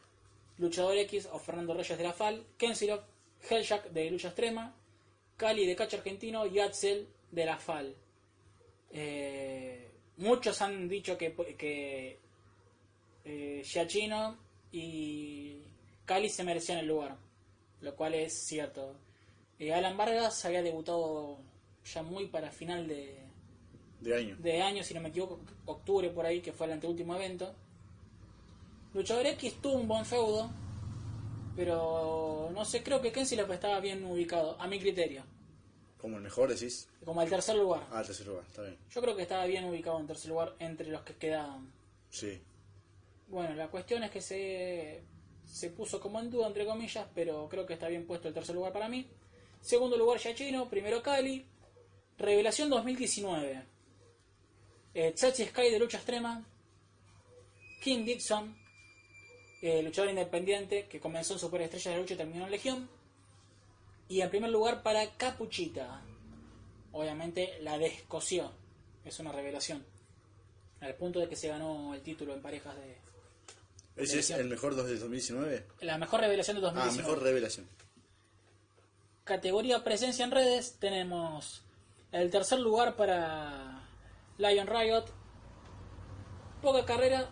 [0.58, 3.02] Luchador X o Fernando Reyes de la FAL, Kensilov,
[3.50, 4.76] Helljack de Lucha Extrema,
[5.38, 7.96] Cali de Cacha Argentino y Axel de la FAL.
[8.92, 12.20] Eh, muchos han dicho que, que
[13.26, 14.38] eh, Giacchino
[14.72, 15.62] y
[16.06, 17.18] Cali se merecían el lugar,
[17.84, 18.96] lo cual es cierto.
[19.60, 21.38] Eh, Alan Vargas había debutado
[21.86, 23.20] ya muy para final de,
[24.02, 24.36] De año.
[24.40, 27.54] de año, si no me equivoco, octubre por ahí, que fue el anteúltimo evento.
[28.94, 30.50] Luchador X tuvo un buen feudo,
[31.56, 35.24] pero no sé, creo que Kenzie López estaba bien ubicado, a mi criterio,
[36.00, 36.88] Como el mejor decís.
[37.06, 37.86] como el tercer lugar.
[37.92, 38.78] Ah, tercer lugar, está bien.
[38.92, 41.72] Yo creo que estaba bien ubicado en tercer lugar entre los que quedaban.
[42.10, 42.42] Sí.
[43.28, 45.02] Bueno, la cuestión es que se,
[45.54, 48.56] se puso como en duda, entre comillas, pero creo que está bien puesto el tercer
[48.56, 49.08] lugar para mí.
[49.62, 50.68] Segundo lugar, Yachino.
[50.68, 51.46] Primero, Cali.
[52.18, 53.64] Revelación 2019.
[54.96, 56.44] Eh, Chachi Sky de lucha extrema.
[57.84, 58.58] King Dixon,
[59.62, 62.90] eh, luchador independiente que comenzó en Superestrella de Lucha y terminó en Legión.
[64.08, 66.02] Y en primer lugar para Capuchita.
[66.94, 68.52] Obviamente la descoció.
[69.06, 69.86] Es una revelación.
[70.80, 73.13] Al punto de que se ganó el título en parejas de...
[73.96, 75.66] ¿Ese es el mejor dos del 2019?
[75.82, 77.04] La mejor revelación de Ah, 2019.
[77.08, 77.68] mejor revelación.
[79.24, 81.62] Categoría presencia en redes tenemos
[82.12, 83.88] el tercer lugar para
[84.38, 85.06] Lion Riot.
[86.62, 87.30] Poca carrera,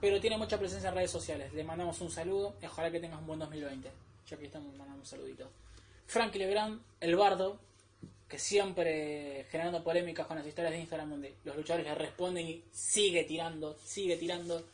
[0.00, 1.52] pero tiene mucha presencia en redes sociales.
[1.52, 2.54] Le mandamos un saludo.
[2.62, 3.90] Ojalá que tengas un buen 2020.
[4.28, 5.50] Ya que estamos mandando un saludito.
[6.06, 7.58] Frankie Legrand, el bardo,
[8.28, 12.64] que siempre generando polémicas con las historias de Instagram donde los luchadores le responden y
[12.72, 14.64] sigue tirando, sigue tirando.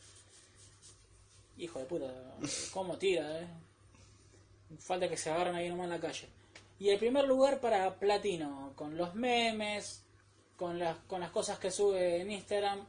[1.57, 2.05] Hijo de puta,
[2.73, 3.47] cómo tira, eh.
[4.79, 6.27] Falta que se agarren ahí nomás en la calle.
[6.79, 10.03] Y el primer lugar para Platino, con los memes,
[10.57, 12.85] con las, con las cosas que sube en Instagram.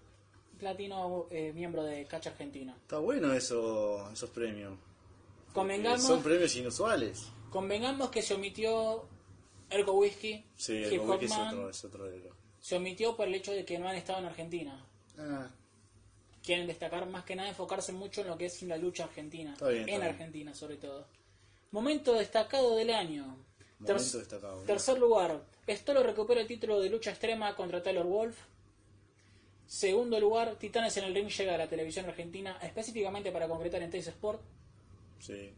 [0.59, 2.75] Platino, eh, miembro de Cacha Argentina.
[2.81, 4.73] Está bueno eso, esos premios.
[5.53, 7.27] Convengamos, Son premios inusuales.
[7.51, 9.05] convengamos que se omitió
[9.69, 13.35] Ergo Whisky, Sí, Hop Wiki es otro, es otro de los- se omitió por el
[13.35, 14.85] hecho de que no han estado en Argentina.
[15.19, 15.49] Ah,
[16.45, 19.57] Quieren destacar más que nada, enfocarse mucho en lo que es la lucha argentina.
[19.61, 20.03] Bien, en bien.
[20.03, 21.07] Argentina, sobre todo.
[21.73, 23.25] Momento destacado del año.
[23.79, 24.57] momento Ter- destacado.
[24.61, 24.63] ¿no?
[24.63, 28.37] Tercer lugar, Stolo recupera el título de lucha extrema contra Taylor Wolf.
[29.67, 33.91] Segundo lugar, Titanes en el Ring llega a la televisión argentina, específicamente para concretar en
[33.91, 34.43] Teis Sport.
[35.19, 35.53] Sí.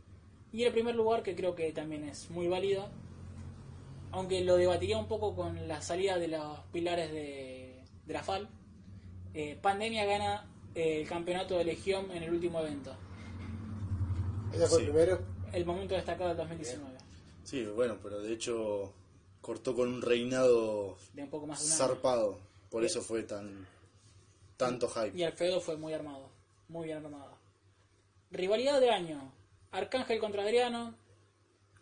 [0.53, 2.89] Y el primer lugar, que creo que también es muy válido,
[4.13, 8.49] aunque lo debatiría un poco con la salida de los pilares de, de la FAL,
[9.35, 12.95] eh, Pandemia gana el campeonato de Legión en el último evento.
[14.53, 14.85] Ese fue Sí.
[14.85, 15.19] el primero.
[15.53, 16.99] El momento destacado del 2019.
[17.45, 18.93] Sí, bueno, pero de hecho
[19.41, 21.79] cortó con un reinado De un poco más de un año.
[21.79, 22.39] zarpado.
[22.71, 23.67] Por eso fue tan
[24.57, 25.17] tanto hype.
[25.17, 26.29] Y Alfredo fue muy armado,
[26.69, 27.37] muy bien armado.
[28.31, 29.33] Rivalidad de año.
[29.71, 30.95] Arcángel contra Adriano,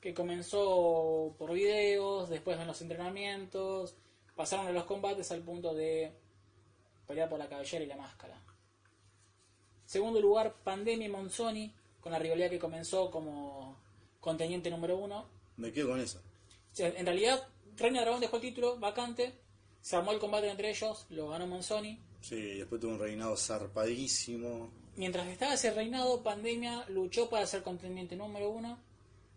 [0.01, 3.95] que comenzó por videos, después en los entrenamientos,
[4.37, 6.13] pasaron a los combates al punto de
[7.07, 8.39] pelear por la cabellera y la máscara.
[9.87, 13.77] Segundo lugar, Pandemia y Monzoni, con la rivalidad que comenzó como
[14.21, 15.27] contendiente número uno.
[15.57, 16.21] Me quedo con eso.
[16.79, 19.33] En realidad, Reina Dragón dejó el título vacante,
[19.81, 24.71] se armó el combate entre ellos, lo ganó Monzoni, Sí, después tuvo un reinado zarpadísimo.
[24.97, 28.79] Mientras estaba ese reinado, Pandemia luchó para ser contendiente número uno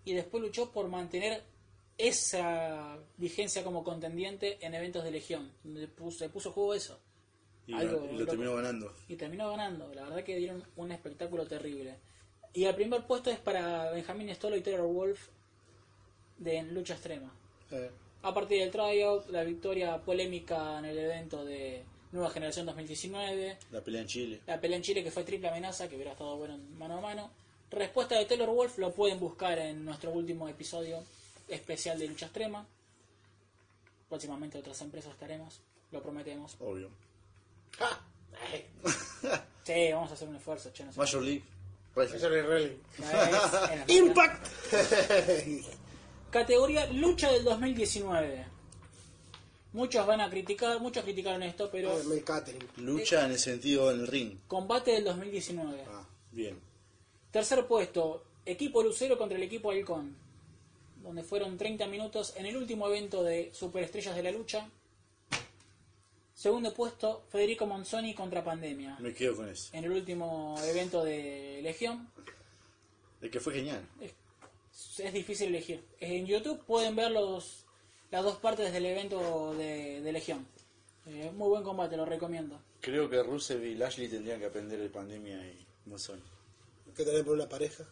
[0.06, 1.44] y después luchó por mantener
[1.98, 6.98] esa vigencia como contendiente en eventos de Legión, donde se puso juego eso.
[7.68, 8.94] Y, Algo y lo terminó ganando.
[9.10, 11.96] Y terminó ganando, la verdad que dieron un espectáculo terrible.
[12.54, 15.28] Y el primer puesto es para Benjamín Stolo y Taylor Wolf
[16.38, 17.32] de en lucha extrema.
[17.72, 17.92] Eh,
[18.24, 23.82] A partir del tryout, la victoria polémica en el evento de Nueva Generación 2019, la
[23.82, 24.42] pelea en Chile.
[24.48, 27.02] la pelea en Chile que fue triple amenaza, que hubiera estado bueno en mano a
[27.02, 27.30] mano.
[27.70, 31.04] Respuesta de Taylor Wolf lo pueden buscar en nuestro último episodio
[31.50, 32.66] especial de lucha extrema.
[34.08, 35.60] Próximamente otras empresas estaremos,
[35.92, 36.56] lo prometemos.
[36.62, 36.90] Obvio.
[37.78, 38.02] ¡Ja!
[39.64, 40.98] Sí, vamos a hacer un esfuerzo, che, no sé.
[41.00, 41.44] Major League.
[41.94, 42.78] Wrestling.
[42.98, 44.48] Es ¡Impact!
[46.32, 48.46] Categoría lucha del 2019.
[49.74, 52.66] Muchos van a criticar, muchos criticaron esto, pero Ah, Catering.
[52.78, 54.38] Lucha en el sentido en el ring.
[54.48, 55.84] combate del 2019.
[55.90, 56.60] Ah, bien.
[57.32, 60.16] Tercer puesto, equipo Lucero contra el equipo Halcón,
[61.04, 64.70] donde fueron 30 minutos en el último evento de Superestrellas de la Lucha.
[66.38, 69.70] Segundo puesto, Federico Monzoni contra Pandemia, Me quedo con eso.
[69.74, 72.12] en el último evento de Legión.
[73.22, 73.82] El que fue genial.
[74.00, 74.14] Es,
[75.00, 75.84] es difícil elegir.
[76.00, 77.66] En YouTube pueden ver los,
[78.12, 80.48] las dos partes del evento de, de Legión.
[81.08, 82.62] Eh, muy buen combate, lo recomiendo.
[82.82, 86.22] Creo que Rusev y Lashley tendrían que aprender de pandemia y no son.
[86.96, 87.84] ¿Qué tener por una pareja?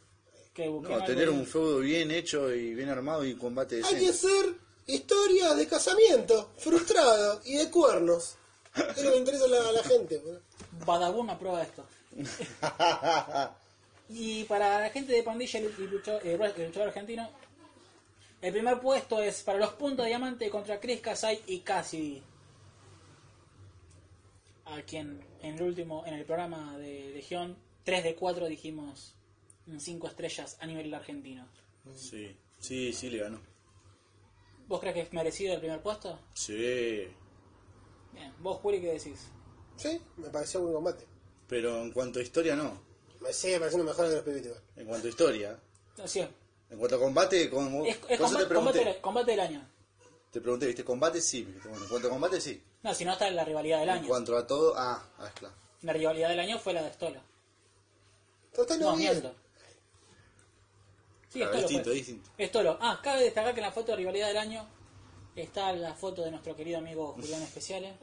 [0.53, 3.95] Que No, tener algo- un feudo bien hecho y bien armado y un combate Hay
[3.95, 4.59] que decente.
[4.87, 8.35] Historias de casamiento, frustrado y de cuernos.
[8.75, 10.21] Es lo que interesa a la, a la gente.
[10.85, 11.85] Badabun aprueba esto.
[14.09, 17.27] Y para la gente de pandilla y eh, luchador argentino,
[18.41, 22.21] el primer puesto es para los puntos diamante contra Chris Kasai y Cassidy.
[24.65, 29.15] A quien en el último, en el programa de Legión, 3 de 4 dijimos
[29.77, 31.47] 5 estrellas a nivel argentino.
[31.95, 33.41] Sí, sí, sí le ganó.
[34.67, 36.19] ¿Vos crees que es merecido el primer puesto?
[36.33, 37.07] Sí.
[38.13, 39.27] Bien, vos Juli, ¿qué decís?
[39.77, 41.05] Sí, me pareció un buen combate.
[41.47, 42.81] Pero en cuanto a historia, no.
[43.21, 44.45] Me sigue pareciendo mejor que los pibitos.
[44.51, 44.63] igual.
[44.77, 45.59] En cuanto a historia.
[46.03, 46.29] Así es,
[46.69, 48.79] En cuanto a combate, como, es, es combate, te pregunté.
[48.79, 49.69] combate- combate del año.
[50.31, 50.83] Te pregunté, ¿viste?
[50.83, 51.43] Combate sí.
[51.63, 52.61] Bueno, en cuanto a combate sí.
[52.83, 54.07] No, si no está la rivalidad del En año.
[54.07, 55.55] cuanto a todo, ah, ah, es claro.
[55.81, 57.21] La rivalidad del año fue la de Stola.
[58.53, 59.33] Está No, miento.
[61.35, 61.93] Sí, Stolo distinto, fue.
[61.93, 62.29] distinto.
[62.39, 62.77] Stolo.
[62.79, 64.65] Ah, cabe destacar que en la foto de rivalidad del año
[65.35, 67.93] está la foto de nuestro querido amigo Julián Especiales.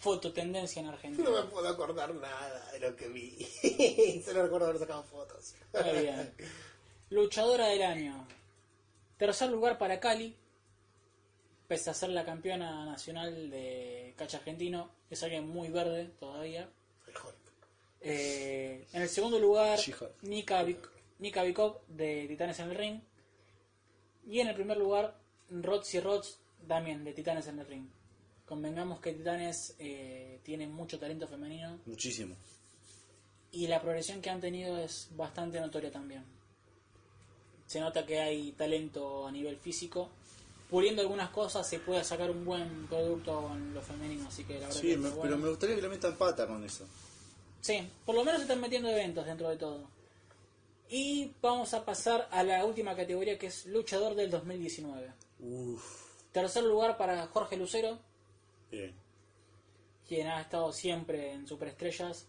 [0.00, 1.28] Foto tendencia en Argentina.
[1.28, 4.22] No me puedo acordar nada de lo que vi.
[4.24, 5.54] Solo recuerdo haber sacado fotos.
[5.74, 6.34] Muy bien.
[7.10, 8.26] Luchadora del año.
[9.18, 10.34] Tercer lugar para Cali.
[11.68, 16.68] Pese a ser la campeona nacional de cacha argentino, es alguien muy verde todavía.
[18.00, 19.78] Eh, en el segundo lugar.
[20.22, 20.64] Nika,
[21.22, 23.00] Nika Vikov de Titanes en el Ring.
[24.26, 25.16] Y en el primer lugar,
[25.50, 27.86] Rotsy Rots también de Titanes en el Ring.
[28.44, 32.34] Convengamos que Titanes eh, tiene mucho talento femenino Muchísimo.
[33.52, 36.24] y la progresión que han tenido es bastante notoria también.
[37.66, 40.10] Se nota que hay talento a nivel físico.
[40.68, 44.66] Puliendo algunas cosas se puede sacar un buen producto en lo femenino, así que la
[44.66, 45.36] verdad Sí, que me- pero bueno.
[45.38, 46.84] me gustaría que le metan pata con eso.
[47.60, 49.88] Sí, por lo menos se están metiendo eventos dentro de todo.
[50.94, 55.10] Y vamos a pasar a la última categoría que es luchador del 2019.
[55.40, 56.30] Uff.
[56.32, 57.98] Tercer lugar para Jorge Lucero,
[58.70, 58.94] Bien.
[60.06, 62.28] quien ha estado siempre en Superestrellas.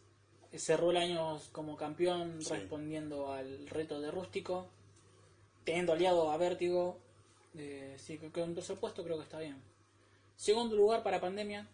[0.56, 2.54] Cerró el año como campeón Sí.
[2.54, 4.70] respondiendo al reto de Rústico,
[5.66, 7.00] teniendo aliado a Vértigo.
[7.56, 9.62] Eh, sí, un tercer puesto creo que está bien.
[10.38, 11.68] Segundo lugar para Pandemia,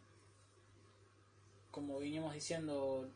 [1.70, 3.08] como vinimos diciendo,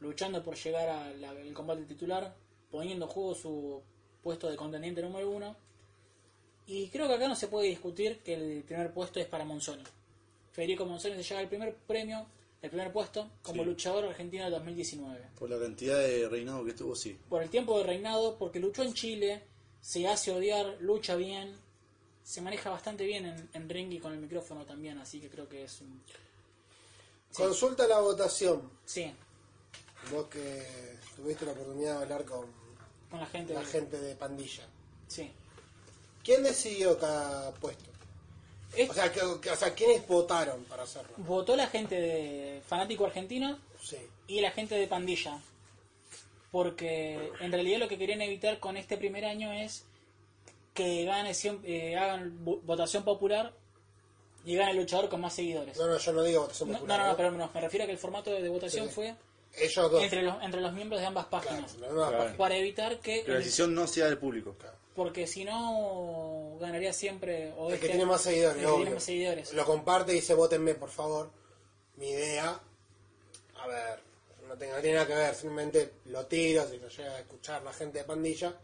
[0.00, 2.34] luchando por llegar al combate titular,
[2.74, 3.82] poniendo en juego su
[4.22, 5.56] puesto de contendiente número uno.
[6.66, 9.84] Y creo que acá no se puede discutir que el primer puesto es para Monzoni.
[10.52, 12.26] Federico Monzoni se lleva el primer premio,
[12.62, 13.68] el primer puesto, como Sí.
[13.68, 15.20] luchador argentino de 2019.
[15.38, 17.16] Por la cantidad de reinado que tuvo, sí.
[17.28, 19.42] Por el tiempo de reinado, porque luchó en Chile,
[19.80, 21.54] se hace odiar, lucha bien,
[22.24, 25.48] se maneja bastante bien en, en ring y con el micrófono también, así que creo
[25.48, 26.00] que es un...
[27.34, 28.70] Consulta la votación.
[28.84, 29.12] Sí,
[30.10, 30.62] Vos que
[31.16, 32.63] tuviste la oportunidad de hablar con
[33.14, 33.54] con la gente.
[33.54, 34.64] la de- gente de pandilla.
[35.08, 35.30] Sí.
[36.22, 37.84] ¿Quién decidió cada puesto?
[38.76, 41.12] Es- O sea, que, o sea, ¿quiénes votaron para hacerlo?
[41.18, 43.98] votó la gente de fanático argentino Sí.
[44.26, 45.40] y la gente de pandilla.
[46.50, 49.84] Porque en realidad lo que querían evitar con este primer año es
[50.72, 51.32] que gane
[51.64, 53.52] eh, hagan vo- votación popular
[54.44, 55.76] y gane el luchador con más seguidores.
[55.78, 57.00] No, no, yo no digo votación No, no, popular.
[57.00, 57.16] no, ¿no?
[57.16, 58.94] pero no, me refiero a que el formato de votación Sí.
[58.94, 59.14] fue
[59.56, 60.02] Ellos dos.
[60.02, 61.72] entre los, entre los miembros de ambas Claro, páginas.
[61.74, 62.36] Claro.
[62.36, 63.22] Para evitar que...
[63.24, 64.56] Que la decisión no sea del público.
[64.94, 67.52] Porque si no, ganaría siempre...
[67.56, 69.52] O El este- que tiene más seguidores, el que tiene más seguidores.
[69.52, 71.30] Lo comparte y dice, votenme, por favor.
[71.96, 72.60] Mi idea,
[73.60, 74.00] a ver,
[74.48, 77.62] no, tenga- no tiene nada que ver, simplemente lo tiro, si lo llega a escuchar
[77.62, 78.56] la gente de pandilla.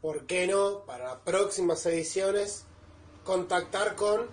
[0.00, 2.64] ¿Por qué no, para las próximas ediciones,
[3.24, 4.28] contactar con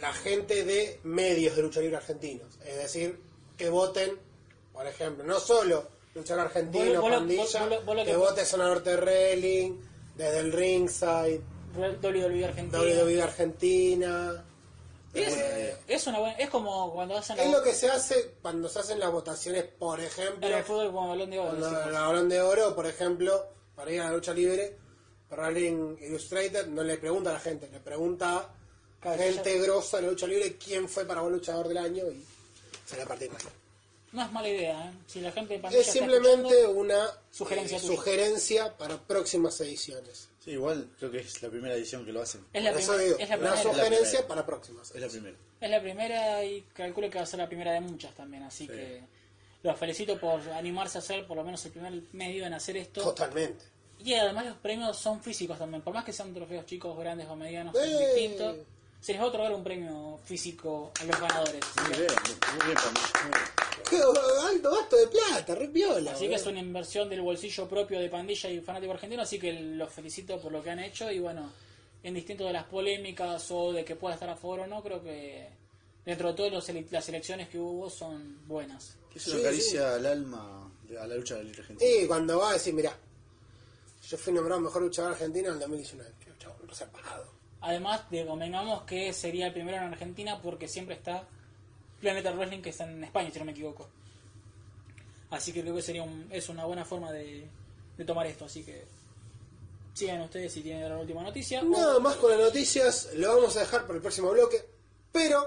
[0.00, 2.58] la gente de medios de lucha libre argentinos?
[2.64, 3.20] Es decir,
[3.60, 4.18] que voten,
[4.72, 9.78] por ejemplo, no solo luchar argentino, Vos pandilla, vos- vos que que- vote Sonador Terrelling,
[10.16, 11.40] desde el ringside,
[11.76, 12.78] WWE Argentina.
[12.82, 14.44] WWE Argentina.
[15.12, 17.88] Es, Eh, es una buena, es como cuando hacen ¿Qué es la- lo que se
[17.90, 21.48] hace cuando se hacen las votaciones, por ejemplo, en el fútbol como balón de oro.
[21.50, 24.76] cuando el balón de oro, por ejemplo, para ir a la lucha libre,
[25.30, 28.48] Wrestling Illustrated no le pregunta a la gente, le pregunta
[29.02, 32.24] a gente grosa de la lucha libre quién fue para vos luchador del año y
[32.90, 33.30] se le partir
[34.12, 34.92] No es mala idea, ¿eh?
[35.06, 40.28] Si la gente de Es simplemente una Sugerencia eh, sugerencia para próximas ediciones.
[40.44, 42.44] Sí, igual creo que es la primera edición que lo hacen.
[42.52, 43.62] es la, primera- es la una primera.
[43.62, 44.26] sugerencia primera.
[44.28, 44.90] para próximas.
[44.94, 45.36] Es la primera.
[45.60, 48.66] Es la primera y calculo que va a ser la primera de muchas también, así
[48.66, 49.02] que
[49.62, 53.02] los felicito por animarse a hacer por lo menos el primer medio en hacer esto.
[53.02, 53.64] Totalmente.
[54.02, 57.36] Y además los premios son físicos también, por más que sean trofeos chicos, grandes o
[57.36, 57.80] medianos, ¡Eh!
[57.84, 58.56] es distinto.
[59.00, 61.64] Se les va a otorgar un premio físico a los ganadores.
[61.88, 62.12] Muy bien,
[62.56, 63.52] muy bien, Pandilla.
[63.88, 66.12] Qué alto gasto de plata, re piola.
[66.12, 69.52] Así que es una inversión del bolsillo propio de Pandilla y fanático argentino, así que
[69.52, 71.50] los felicito por lo que han hecho y bueno,
[72.02, 75.02] en distinto de las polémicas o de que pueda estar a favor o no, creo
[75.02, 75.48] que
[76.04, 78.96] dentro de todas las elecciones que hubo son buenas.
[79.14, 81.90] Es una Sí, caricia al alma de- a la lucha de la Argentina.
[81.90, 82.94] Y cuando va a decir, mirá,
[84.08, 86.12] yo fui nombrado mejor luchador argentino en el 2019.
[86.22, 87.39] Qué chabón reservado.
[87.62, 91.24] Además de convengamos que sería el primero en Argentina porque siempre está
[92.00, 93.88] Planeta Wrestling que está en España, si no me equivoco.
[95.30, 97.46] Así que creo que sería un- es una buena forma de,
[97.98, 98.84] de tomar esto, así que
[99.94, 101.62] sigan ustedes si tienen la última noticia.
[101.62, 104.64] Nada o- más con las noticias, lo vamos a dejar para el próximo bloque.
[105.12, 105.44] Pero,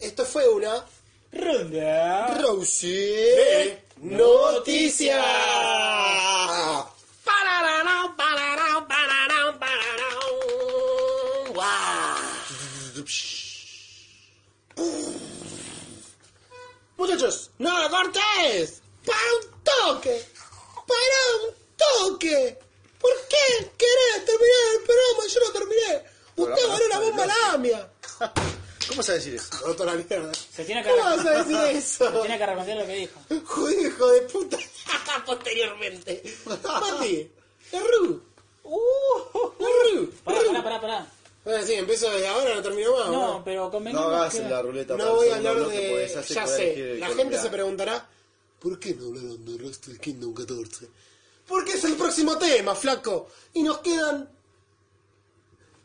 [0.00, 0.84] esto fue una
[1.32, 2.34] Ronda.
[2.42, 5.24] Rosie Noticias.
[17.12, 18.80] Muchachos, no lo cortes.
[19.04, 20.24] Para un toque.
[20.86, 22.58] Para un toque.
[22.98, 25.26] ¿Por qué querés terminar el programa?
[25.28, 26.04] Yo no terminé.
[26.36, 27.90] Usted ganó la bomba lamia.
[28.88, 29.66] ¿Cómo se va a decir eso?
[29.66, 30.32] Roto la mierda.
[30.34, 32.10] Se tiene que ¿Cómo vas a decir eso?
[32.10, 33.20] Se tiene que arrepentir lo que dijo.
[33.44, 34.58] Joder, hijo de puta.
[35.26, 36.22] Posteriormente.
[36.46, 37.30] Mati.
[37.72, 38.22] Erru.
[39.60, 40.10] Erru.
[40.24, 41.06] Pará, pará, pará, pará.
[41.44, 43.06] Bueno, sí, empiezo desde ahora, no termino más.
[43.08, 43.44] No, ¿no?
[43.44, 44.42] pero No convengamos hagas que...
[44.48, 46.08] la ruleta para No voy a hablar de.
[46.14, 48.08] ya sé Ya sé, la gente se preguntará:
[48.60, 50.86] ¿por qué no hablaron de Wrestle Kingdom 14?
[51.48, 53.28] Porque es el próximo tema, flaco.
[53.54, 54.28] Y nos quedan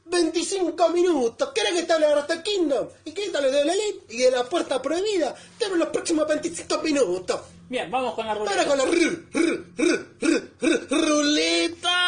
[0.06, 1.50] 25 minutos.
[1.54, 2.88] ¿Querés que te hable de Wrestle Kingdom?
[3.06, 5.36] ¿Y querés que te de la Elite y de la puerta prohibida?
[5.58, 7.42] Tenemos los próximos 25 minutos.
[7.68, 8.52] Bien, vamos con la ruleta.
[8.52, 12.07] Ahora con la ru- ru- ru- ru- ru- ruleta.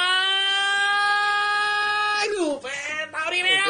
[3.30, 3.63] Primera.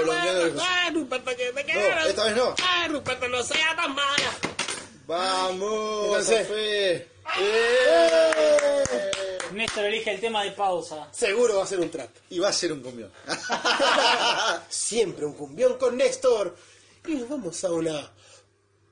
[0.61, 2.55] Ah, Rupeta, que te No, esta vez no.
[2.63, 4.31] Ah, Rupeta, no sea tan mala.
[5.07, 6.17] ¡Vamos!
[6.17, 6.45] Fíjense.
[6.45, 7.07] Fe!
[9.53, 11.07] Néstor elige el tema de pausa.
[11.11, 12.09] Seguro va a ser un trap.
[12.29, 13.11] Y va a ser un cumbión.
[14.69, 16.55] Siempre un cumbión con Néstor.
[17.05, 18.11] Y nos vamos a una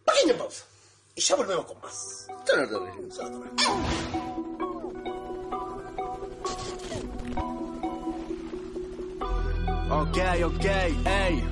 [0.06, 0.66] pequeña pausa.
[1.16, 2.28] Y ya volvemos con más.
[10.00, 10.66] Ok, ok,
[11.06, 11.44] ey.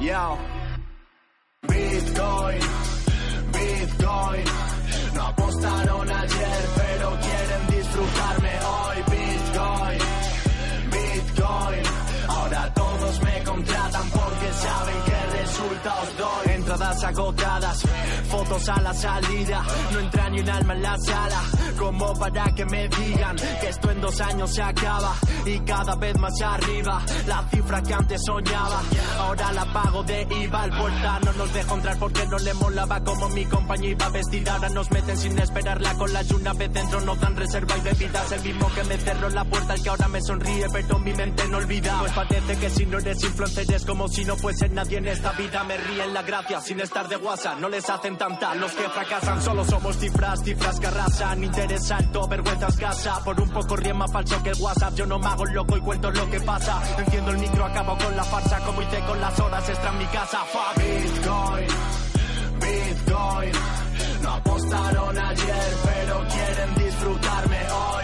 [0.00, 0.38] Yo.
[1.62, 2.60] Bitcoin,
[3.52, 4.44] Bitcoin.
[5.14, 8.96] No apostaron ayer, pero quieren disfrutarme hoy.
[9.12, 9.98] Bitcoin,
[10.90, 11.82] Bitcoin.
[12.28, 16.25] Ahora todos me contratan porque saben qué resultados doy.
[17.04, 17.82] Agotadas,
[18.28, 19.62] fotos a la salida.
[19.92, 21.42] No entra ni un alma en la sala.
[21.78, 25.14] Como para que me digan que esto en dos años se acaba.
[25.44, 28.82] Y cada vez más arriba, la cifra que antes soñaba.
[29.18, 30.64] Ahora la pago de IVA.
[30.64, 34.54] El puerta no nos dejó entrar porque no le molaba como mi compañía iba vestida.
[34.54, 37.80] Ahora nos meten sin esperarla con la y una vez dentro no dan reserva y
[37.80, 38.32] bebidas.
[38.32, 41.46] El mismo que me cerró la puerta, el que ahora me sonríe, pero mi mente
[41.48, 41.98] no olvida.
[42.00, 45.32] Pues parece que si no eres influencer es como si no fuese nadie en esta
[45.32, 45.64] vida.
[45.64, 47.58] Me ríen la gracia sin estar de WhatsApp.
[47.60, 49.42] No les hacen tanta los que fracasan.
[49.42, 51.44] Solo somos cifras, cifras que arrasan.
[51.44, 53.22] Interés alto, vergüenza escasa.
[53.24, 54.94] Por un poco ríe más falso que el WhatsApp.
[54.94, 56.80] Yo no me hago loco y cuento lo que pasa.
[56.98, 58.60] Enciendo el micro, acabo con la farsa.
[58.60, 60.38] Como hice con las horas extra en mi casa.
[60.52, 61.68] Fuck Bitcoin,
[62.60, 63.52] Bitcoin.
[64.22, 67.95] No apostaron ayer, pero quieren disfrutarme hoy.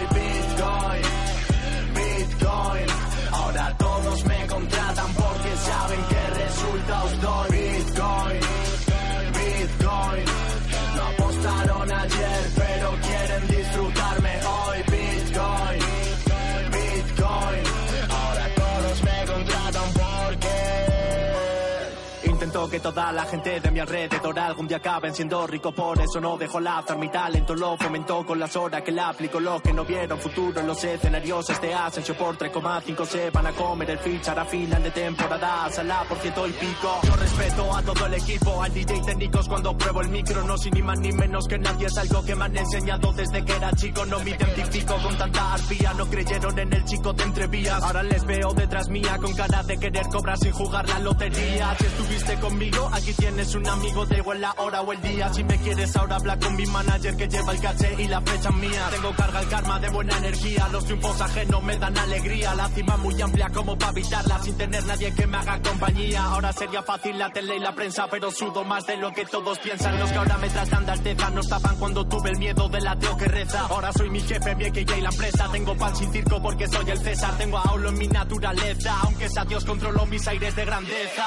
[22.69, 26.37] Que toda la gente de mi alrededor algún día acaben siendo rico, por eso no
[26.37, 29.85] dejo lazar mi talento, lo fomentó con las horas que la aplico, los que no
[29.85, 34.39] vieron futuro en los escenarios este ascenso por 3,5 se van a comer el fichar
[34.39, 37.01] a final de temporada, sala por ciento y pico.
[37.03, 40.71] Yo respeto a todo el equipo, al DJ técnicos cuando pruebo el micro, no soy
[40.71, 43.73] ni más ni menos que nadie, es algo que me han enseñado desde que era
[43.73, 48.03] chico, no me identifico con tanta arpía, no creyeron en el chico de entrevías, ahora
[48.03, 52.35] les veo detrás mía con cara de querer cobrar sin jugar la lotería, si estuviste
[52.37, 52.52] conmigo
[52.93, 55.33] Aquí tienes un amigo, de igual la hora o el día.
[55.33, 58.51] Si me quieres ahora habla con mi manager que lleva el caché y la fecha
[58.51, 58.89] mía.
[58.91, 60.69] Tengo carga el karma de buena energía.
[60.69, 62.55] Los triunfos ajenos me dan alegría.
[62.55, 66.25] La cima muy amplia como para evitarla sin tener nadie que me haga compañía.
[66.25, 69.59] Ahora sería fácil la tele y la prensa, pero sudo más de lo que todos
[69.59, 69.99] piensan.
[69.99, 73.17] Los que ahora me tratan de alteza no estaban cuando tuve el miedo del ateo
[73.17, 73.61] que reza.
[73.71, 75.49] Ahora soy mi jefe, mi que y la empresa.
[75.51, 77.37] Tengo pan sin circo porque soy el César.
[77.39, 78.95] Tengo a Aulo en mi naturaleza.
[79.03, 81.27] Aunque sea Dios, controlo mis aires de grandeza.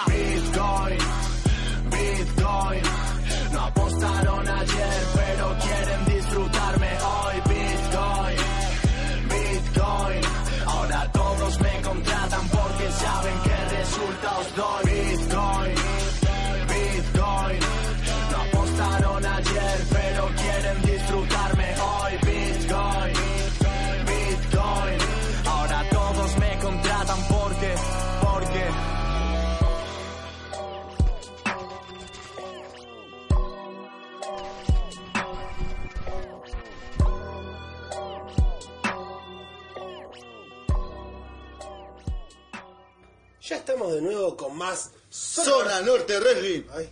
[1.90, 2.82] Bitcoin.
[3.54, 7.36] No apostaron ayer, pero quieren disfrutarme hoy.
[7.50, 8.38] Bitcoin,
[9.30, 10.22] Bitcoin.
[10.66, 14.84] Ahora todos me contratan porque saben qué resultados doy.
[14.94, 15.75] Bitcoin.
[43.46, 46.64] Ya estamos de nuevo con más Zona Norte Wrestling.
[46.74, 46.86] Ay.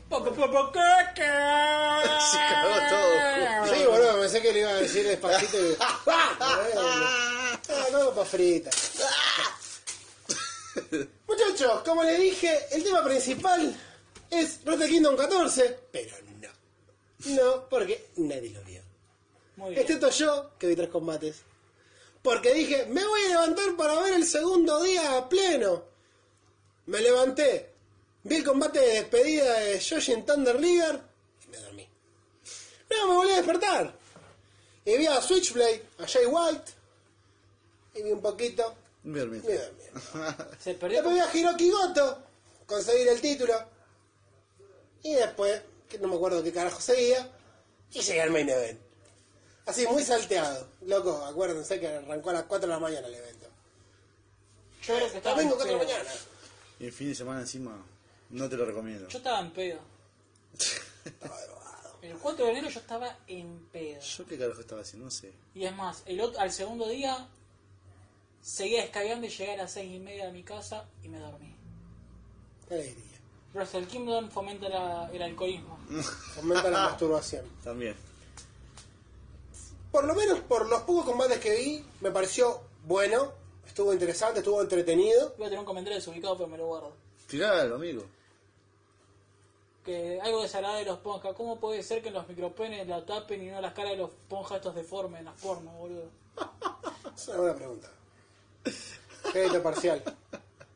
[2.31, 3.65] Se cagó todo.
[3.73, 5.75] sí, boludo, pensé que le iba a decir despacito y.
[5.81, 7.57] ¡Ah!
[7.91, 8.69] no, pa' frita.
[11.27, 13.75] Muchachos, como les dije, el tema principal
[14.29, 16.49] es Wrestle Kingdom 14, pero no.
[17.33, 18.83] No, porque nadie lo vio.
[19.55, 19.81] Muy bien.
[19.81, 21.37] Excepto yo, que vi tres combates.
[22.21, 25.92] Porque dije, me voy a levantar para ver el segundo día a pleno.
[26.85, 27.73] Me levanté,
[28.23, 31.01] vi el combate de despedida de Yoshin Thunder Liger
[31.45, 31.89] y me dormí.
[32.89, 33.93] Luego me volví a despertar.
[34.85, 36.71] Y vi a Switchblade, a Jay White.
[37.95, 38.75] Y vi un poquito.
[39.03, 39.39] Me dormí.
[39.39, 39.83] Me dormí.
[40.59, 41.01] Se perdió.
[41.01, 42.23] Después vi a Hiroki Goto
[42.65, 43.53] conseguir el título.
[45.03, 47.29] Y después, que no me acuerdo qué carajo seguía,
[47.91, 48.79] y llegué al main event.
[49.65, 50.67] Así, muy salteado.
[50.81, 53.47] Loco, acuérdense que arrancó a las 4 de la mañana el evento.
[54.81, 56.11] Yo creo que estaba Domingo en 4 de la mañana.
[56.83, 57.81] Y el fin de semana encima,
[58.31, 59.07] no te lo recomiendo.
[59.07, 59.79] Yo estaba en pedo.
[61.05, 61.97] Estaba drogado.
[62.01, 64.01] El 4 de enero yo estaba en pedo.
[64.01, 65.05] ¿Yo qué carajo estaba haciendo?
[65.05, 65.31] No sé.
[65.55, 67.25] Y es más, el otro, al segundo día
[68.41, 71.55] seguía escabeando y llegué a las 6 y media de mi casa y me dormí.
[72.67, 73.19] Qué alegría.
[73.53, 75.79] Wrestle Kingdom fomenta la- el alcoholismo.
[76.35, 77.45] Aumenta la masturbación.
[77.63, 77.95] También.
[79.89, 83.41] Por lo menos por los pocos combates que vi, me pareció bueno.
[83.67, 85.33] Estuvo interesante, estuvo entretenido.
[85.37, 86.93] Voy a tener un comentario desubicado, pero me lo guardo.
[87.27, 88.03] Tiralo, amigo.
[89.83, 91.33] Que algo desagradable de los ponjas.
[91.35, 94.57] ¿Cómo puede ser que los micropenes la tapen y no las caras de los ponjas
[94.57, 96.09] estos deformes en las pornos, boludo?
[97.15, 97.91] Es una buena pregunta.
[99.31, 100.03] Crédito parcial.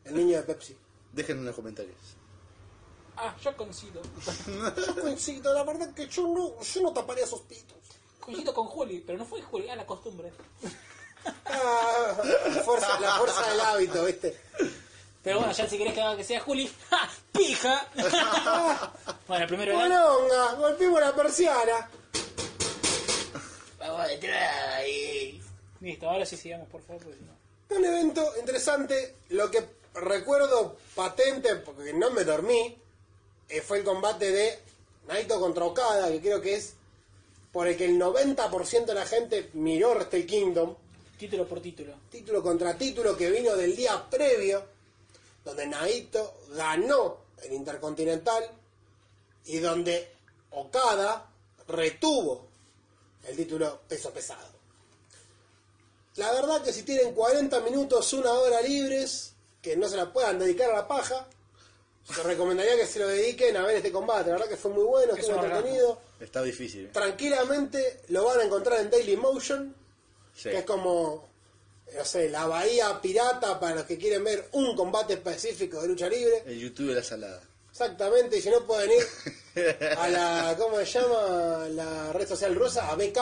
[0.06, 0.78] El niño de Pepsi.
[1.14, 1.96] Déjenlo en los comentarios.
[3.16, 4.02] Ah, yo coincido.
[4.86, 7.78] Yo coincido, la verdad que yo no, yo no taparía esos pitos.
[8.20, 10.32] Coincido con Juli, pero no fue Juli, a la costumbre.
[11.46, 14.40] Ah, la, fuerza, la fuerza del hábito, ¿viste?
[15.24, 17.10] Pero bueno, ya si querés que haga que sea Juli, ¡ja!
[17.32, 17.88] ¡Pija!
[19.28, 19.74] bueno, el primero.
[19.76, 21.90] Bolonga, golpeemos la persiana.
[23.80, 25.42] Vamos detrás ahí.
[25.82, 27.78] Listo, ahora sí sigamos, por favor, porque si no...
[27.78, 29.16] Un evento interesante.
[29.30, 29.66] Lo que
[29.96, 32.78] recuerdo patente, porque no me dormí,
[33.50, 34.60] eh, fue el combate de
[35.08, 36.76] Naito contra Okada, que creo que es
[37.52, 40.76] por el que el 90% de la gente miró Wrestle Kingdom.
[41.18, 41.94] Título por título.
[42.12, 44.64] título contra título que vino del día previo,
[45.44, 48.44] donde Naito ganó el Intercontinental
[49.46, 50.12] y donde
[50.52, 51.28] Okada
[51.68, 52.48] retuvo
[53.28, 54.58] el título peso pesado.
[56.18, 60.38] La verdad que si tienen 40 minutos, una hora libres, que no se la puedan
[60.38, 61.28] dedicar a la paja,
[62.04, 64.30] se recomendaría que se lo dediquen a ver este combate.
[64.30, 66.00] La verdad que fue muy bueno, Es estuvo un entretenido.
[66.20, 66.86] Está difícil.
[66.86, 66.90] ¿eh?
[66.94, 69.76] Tranquilamente lo van a encontrar en Daily Motion
[70.38, 70.50] Sí.
[70.50, 71.28] que es como,
[71.96, 76.08] no sé, la bahía pirata para los que quieren ver un combate específico de lucha
[76.08, 76.44] libre.
[76.46, 77.42] El YouTube de la salada.
[77.72, 79.06] Exactamente, y si no pueden ir
[79.98, 81.68] a la, ¿cómo se llama?
[81.70, 83.18] La red social rusa, a BK,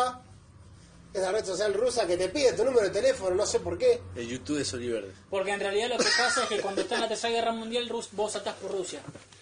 [1.14, 4.02] esa red social rusa que te pide tu número de teléfono, no sé por qué.
[4.16, 5.14] El YouTube de Soliverde.
[5.30, 7.88] Porque en realidad lo que pasa es que cuando está en la Tercera Guerra Mundial,
[7.90, 9.02] Rus- vos saltás por Rusia.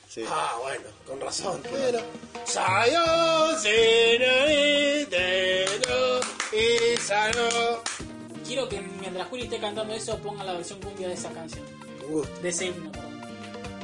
[0.09, 0.23] Sí.
[0.27, 1.61] Ah, bueno, con razón.
[1.71, 1.99] Bueno.
[6.53, 7.49] Sinonitero, Isano.
[8.45, 11.63] Quiero que mientras Juli esté cantando eso, pongan la versión cumbia de esa canción.
[12.41, 13.13] De ese himno, perdón.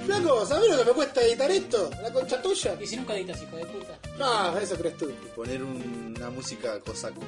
[0.06, 1.90] Flaco, ¿sabés lo que me cuesta editar esto?
[2.02, 2.76] La concha tuya.
[2.80, 3.98] Y si nunca editas, hijo de puta.
[4.20, 5.10] Ah, eso crees tú.
[5.36, 7.22] Poner un- una música cosaco.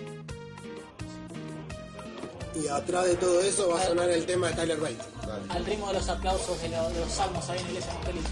[2.55, 4.97] Y atrás de todo eso va a sonar el tema de Tyler Bate.
[5.25, 5.43] Dale.
[5.49, 8.29] Al ritmo de los aplausos de, lo- de los salmos ahí en la iglesia evangélica.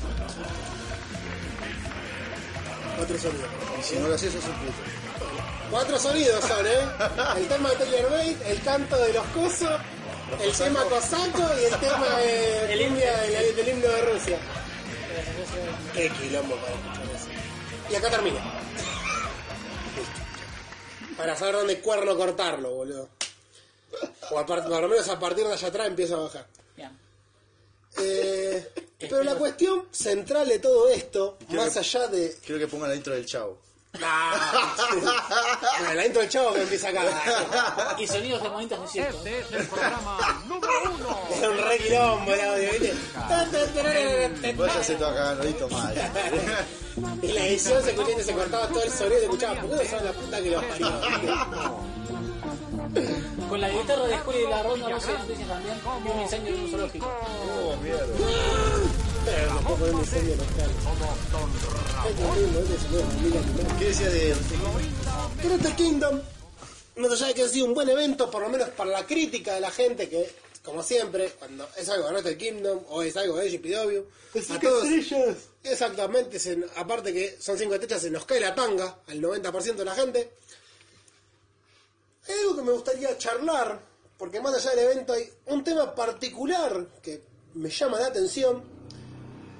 [2.97, 3.49] Cuatro sonidos.
[3.80, 4.99] Y si no lo haces, sos un puto.
[5.72, 6.80] Cuatro sonidos son, ¿eh?
[7.38, 9.70] El tema de Taylor Made, el canto de los cosos,
[10.41, 14.39] el tema cosaco y el tema de El del, del himno de Rusia.
[15.93, 17.28] Qué quilombo para escuchar eso.
[17.91, 18.39] Y acá termina.
[21.17, 23.09] Para saber dónde cuerno cortarlo, boludo.
[24.32, 26.47] O a por lo menos a partir de allá atrás empieza a bajar.
[26.76, 26.97] Bien.
[27.97, 32.38] Eh, pero la cuestión central de todo esto, Quiero más que- allá de.
[32.45, 33.57] Quiero que pongan la intro del chavo.
[33.91, 34.05] Bueno,
[35.95, 37.95] la intro del chavo que empieza acá.
[37.97, 39.17] Y sonidos de monitos de circo.
[39.17, 41.19] Este es el programa número uno.
[41.35, 42.93] Era un re quilombo el audio, ¿viste?
[44.53, 45.95] Váyase todo acá, Nodito mal.
[47.21, 49.61] Y la edición se escuchaba y se cortaba todo el sonido y se escuchaba.
[49.61, 50.91] ¿Por qué no saben la puta que los parió?
[53.49, 55.79] Con la guitarra de Julio y la ronda no sé noticias también.
[56.05, 57.07] Y un incendio en un zoológico.
[57.07, 58.05] Oh, mierda.
[59.30, 59.99] Pero no.
[59.99, 60.09] Es.
[63.80, 64.36] ¿Qué decía de
[65.41, 66.21] Karate Kingdom,
[66.97, 69.53] más allá de que ha sido un buen evento, por lo menos para la crítica
[69.55, 70.30] de la gente, que
[70.63, 74.03] como siempre, cuando es algo de Karate Kingdom o es algo de GPW,
[74.55, 74.84] a todos,
[75.63, 79.86] exactamente, se- aparte que son cinco estrellas, se nos cae la tanga al 90% de
[79.86, 80.32] la gente.
[82.27, 83.80] Hay algo que me gustaría charlar,
[84.17, 87.23] porque más allá del evento hay un tema particular que
[87.55, 88.78] me llama la atención,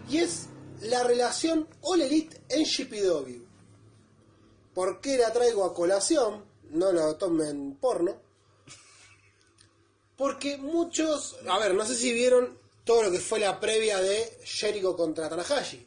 [0.10, 0.48] y es
[0.82, 3.44] la relación All Elite en GPW.
[4.74, 6.46] ¿Por qué la traigo a colación?
[6.72, 8.18] No lo tomen porno.
[10.16, 14.40] Porque muchos, a ver, no sé si vieron todo lo que fue la previa de
[14.44, 15.86] Jericho contra Tanahashi.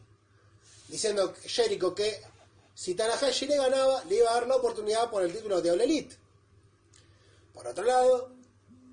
[0.89, 2.21] Diciendo Jericho que
[2.75, 5.81] si Tanahashi le ganaba, le iba a dar la oportunidad por el título de All
[5.81, 6.17] Elite.
[7.53, 8.31] Por otro lado,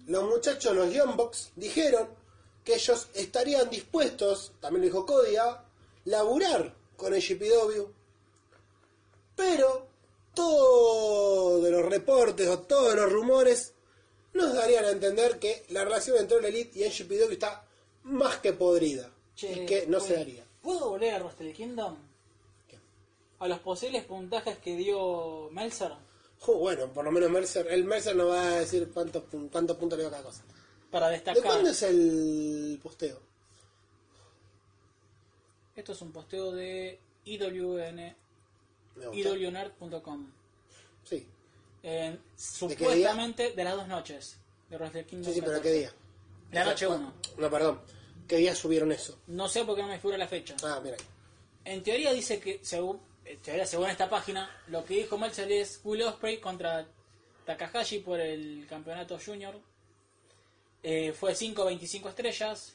[0.08, 2.19] los muchachos, los Young Bucks, dijeron
[2.70, 5.64] que ellos estarían dispuestos, también lo dijo Cody, a
[6.06, 7.88] laburar con el GPW
[9.36, 9.88] pero
[10.34, 13.74] todos los reportes o todos los rumores
[14.34, 17.66] nos darían a entender que la relación entre el Elite y NGPW está
[18.04, 20.46] más que podrida Che, y que no se ¿puedo- daría.
[20.62, 21.96] ¿Puedo volver a Wrestle Kingdom?
[23.40, 25.94] A los posibles puntajes que dio Meltzer
[26.42, 29.98] Jo, bueno, por lo menos Mercer, el Mercer nos va a decir cuántos, cuántos puntos
[29.98, 30.44] le dio cada cosa.
[30.92, 31.44] Para ¿De destacar.
[31.44, 33.20] cuándo es el posteo?
[35.76, 38.16] Esto es un posteo de IWN,
[39.14, 40.32] iwnerd.com.
[41.04, 41.26] Sí,
[41.82, 44.38] Eh, supuestamente de las dos noches
[44.70, 45.26] de Wrestle Kingdom.
[45.32, 45.70] sí, sí, pero 14.
[45.72, 45.94] ¿qué día?
[46.52, 47.14] La noche 1.
[47.38, 47.80] No, perdón.
[48.28, 49.18] ¿Qué día subieron eso?
[49.28, 50.56] No sé por qué no me figura la fecha.
[50.64, 50.98] Ah, mira.
[51.64, 53.00] En teoría dice que, según,
[53.44, 56.86] teoría, según esta página, lo que dijo Meltzer es Will Ospreay contra
[57.46, 59.60] Takahashi por el campeonato junior.
[60.82, 62.74] Eh, fue 5-25 estrellas.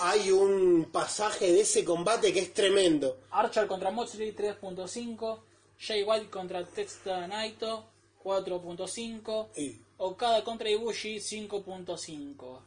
[0.00, 3.18] Hay un pasaje de ese combate que es tremendo.
[3.30, 5.38] Archer contra Moxley 3.5.
[5.78, 7.84] Jay White contra Texta Naito
[8.22, 9.48] 4.5.
[9.56, 12.60] Y- Okada contra Ibushi 5.5.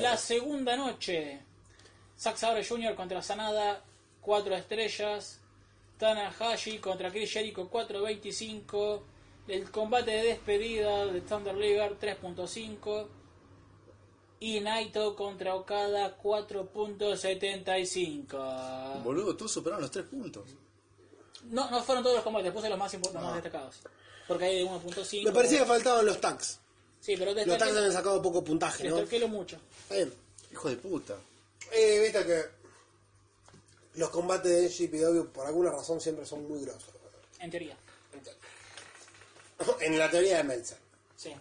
[0.00, 1.40] La segunda noche.
[2.18, 2.94] Zack Sabre Jr.
[2.94, 3.84] contra Sanada
[4.20, 5.38] 4 estrellas.
[5.98, 9.02] Tanahashi contra Chris Jericho 4.25.
[9.48, 13.06] El combate de despedida de Thunder Liger 3.5.
[14.42, 19.04] Y Naito contra Okada 4.75.
[19.04, 20.48] Boludo, todos superaron los tres puntos.
[21.44, 23.76] No, no fueron todos los combates, puse los más, los más destacados.
[24.26, 25.26] Porque hay de 1.5.
[25.26, 26.58] Me parecía que faltaban los tags.
[26.98, 28.96] Sí, pero Los tags destaqué, habían sacado poco puntaje, ¿no?
[28.96, 29.60] destaqué lo mucho.
[29.82, 30.12] Está bien.
[30.50, 31.14] Hijo de puta.
[31.70, 32.42] Eh, viste que
[33.94, 36.90] los combates de GPW por alguna razón siempre son muy grosos.
[37.38, 37.76] En teoría.
[39.82, 40.78] En la teoría de Meltzer.
[41.16, 41.32] Sí.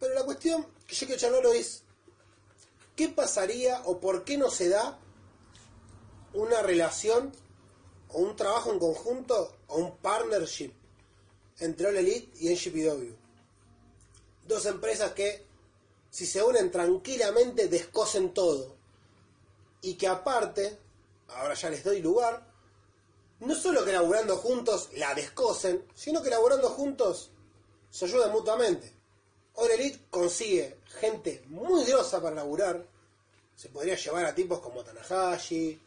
[0.00, 1.82] Pero la cuestión quiero charlarlo es
[2.94, 4.98] ¿qué pasaría o por qué no se da
[6.32, 7.32] una relación
[8.08, 10.72] o un trabajo en conjunto o un partnership
[11.58, 13.14] entre All Elite y NGPW?
[14.46, 15.44] Dos empresas que
[16.10, 18.76] si se unen tranquilamente descosen todo
[19.82, 20.78] y que aparte,
[21.28, 22.46] ahora ya les doy lugar,
[23.40, 27.30] no solo que laburando juntos la descosen, sino que laburando juntos
[27.90, 28.95] se ayudan mutuamente.
[29.56, 32.84] All Elite consigue gente muy grosa para laburar.
[33.54, 35.80] Se podría llevar a tipos como Tanahashi,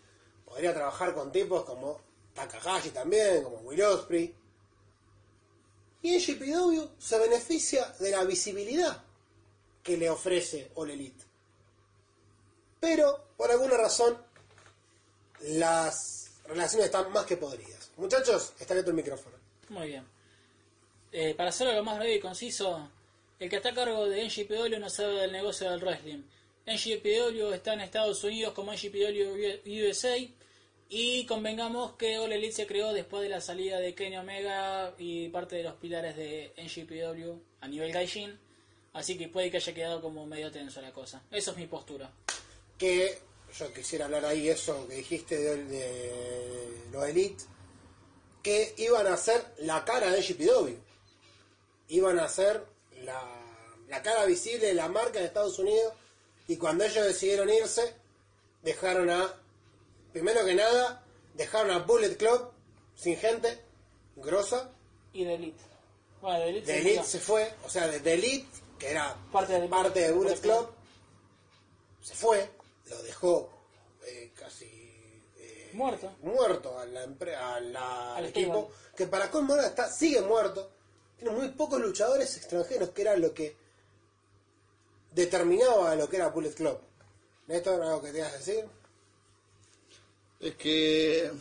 [0.46, 2.02] podría trabajar con tipos como
[2.34, 4.36] Takahashi también, como Will Ospreay.
[6.02, 9.04] Y en se beneficia de la visibilidad
[9.84, 11.26] que le ofrece All Elite.
[12.80, 14.18] Pero, por alguna razón,
[15.42, 17.92] las relaciones están más que podridas.
[17.98, 19.36] Muchachos, está abierto el micrófono.
[19.70, 20.08] Muy bien.
[21.12, 22.90] Eh, para hacerlo lo más breve y conciso,
[23.40, 26.24] el que está a cargo de NGPW no sabe del negocio del wrestling.
[26.66, 30.18] NGPW está en Estados Unidos como NGPW USA
[30.90, 35.30] Y convengamos que All Elite se creó después de la salida de Kenny Omega y
[35.30, 38.38] parte de los pilares de NGPW a nivel Gaijin.
[38.94, 41.24] Así que puede que haya quedado como medio tenso la cosa.
[41.32, 42.12] Eso es mi postura.
[42.78, 43.20] Que
[43.58, 47.44] yo quisiera hablar ahí eso que dijiste de, de los Elite,
[48.42, 50.74] que iban a ser la cara de GPW.
[51.90, 52.64] Iban a ser
[53.04, 53.22] la,
[53.88, 55.94] la cara visible de la marca de Estados Unidos.
[56.48, 57.94] Y cuando ellos decidieron irse,
[58.64, 59.34] dejaron a,
[60.12, 61.04] primero que nada,
[61.36, 62.52] dejaron a Bullet Club
[62.96, 63.62] sin gente,
[64.16, 64.70] grosa.
[65.14, 65.64] Y de Elite.
[66.22, 67.04] Bueno, de Elite, se Elite murió.
[67.10, 68.48] se fue, o sea, de, Elite,
[68.78, 70.58] que era Parte de- parte de Bullet Bullet Club.
[70.66, 70.70] Club,
[72.02, 72.50] se fue,
[72.90, 73.50] lo dejó
[74.06, 74.66] eh, casi
[75.38, 76.12] eh, Muerto.
[76.22, 80.72] muerto a la empre- a la- Al al equipo, que para ahora está, sigue muerto.
[81.20, 83.56] Tiene muy pocos luchadores extranjeros, que era lo que
[85.14, 86.80] determinaba lo que era Bullet Club.
[87.48, 88.66] Néstor, ¿algo que te ibas a decir?
[90.40, 91.32] Es que eh,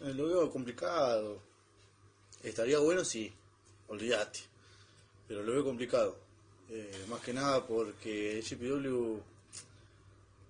[0.00, 1.40] lo veo complicado.
[2.42, 3.32] Estaría bueno si,
[3.88, 4.40] olvídate.
[5.28, 6.16] Pero lo veo complicado.
[6.68, 9.20] Eh, más que nada porque GPW,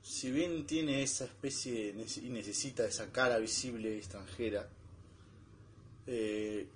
[0.03, 4.67] si bien tiene esa especie y necesita esa cara visible extranjera,
[6.07, 6.67] eh,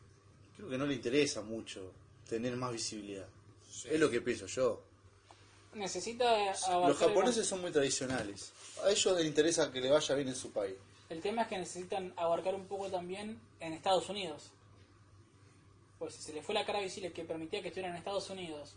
[0.60, 1.92] creo que no le interesa mucho
[2.28, 3.26] tener más visibilidad.
[3.84, 4.82] Es lo que pienso yo.
[5.74, 6.28] Necesita
[6.66, 8.52] abarcar Los japoneses son muy tradicionales.
[8.84, 10.74] A ellos les interesa que le vaya bien en su país.
[11.08, 14.50] El tema es que necesitan abarcar un poco también en Estados Unidos.
[15.98, 18.74] Pues si se le fue la cara visible que permitía que estuvieran en Estados Unidos,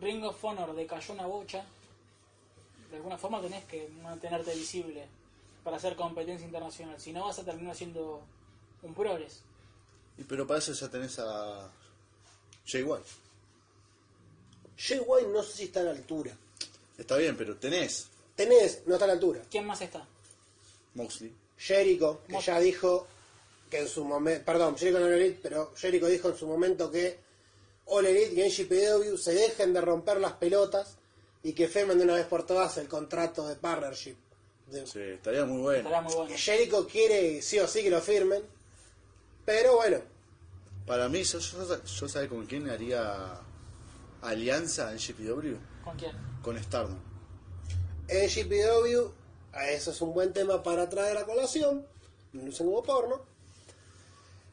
[0.00, 1.64] Ring of Honor decayó una bocha,
[2.90, 5.06] de alguna forma tenés que mantenerte visible
[5.64, 7.00] para hacer competencia internacional.
[7.00, 8.22] Si no vas a terminar siendo
[8.82, 9.42] un progres.
[10.20, 11.68] Y pero para eso ya tenés a
[12.66, 13.08] Jay White.
[14.78, 16.36] Jay White no sé si está a la altura.
[16.98, 18.06] Está bien, pero tenés
[18.36, 19.40] Tenés, no está a la altura.
[19.50, 20.06] ¿Quién más está?
[20.94, 21.32] Moxley.
[21.58, 23.06] Jericho, que ya dijo
[23.70, 26.90] que en su momento, perdón, Jericho no era Elite, pero Jericho dijo en su momento
[26.90, 27.18] que
[27.86, 30.96] All Elite y NGPW se dejen de romper las pelotas
[31.42, 34.16] y que firmen de una vez por todas el contrato de partnership.
[34.68, 35.78] De- Sí, estaría muy bueno.
[35.80, 36.28] Estará muy bueno.
[36.30, 38.42] que Jericho quiere sí o sí que lo firmen,
[39.44, 39.98] pero bueno,
[40.86, 43.38] Para mí, yo, yo, yo sabe con quién haría
[44.22, 45.56] alianza en GPW.
[45.84, 46.12] ¿Con quién?
[46.42, 46.98] Con Stardom.
[48.08, 49.12] NGPW,
[49.70, 51.86] eso es un buen tema para traer a colación,
[52.32, 53.22] no usen como porno.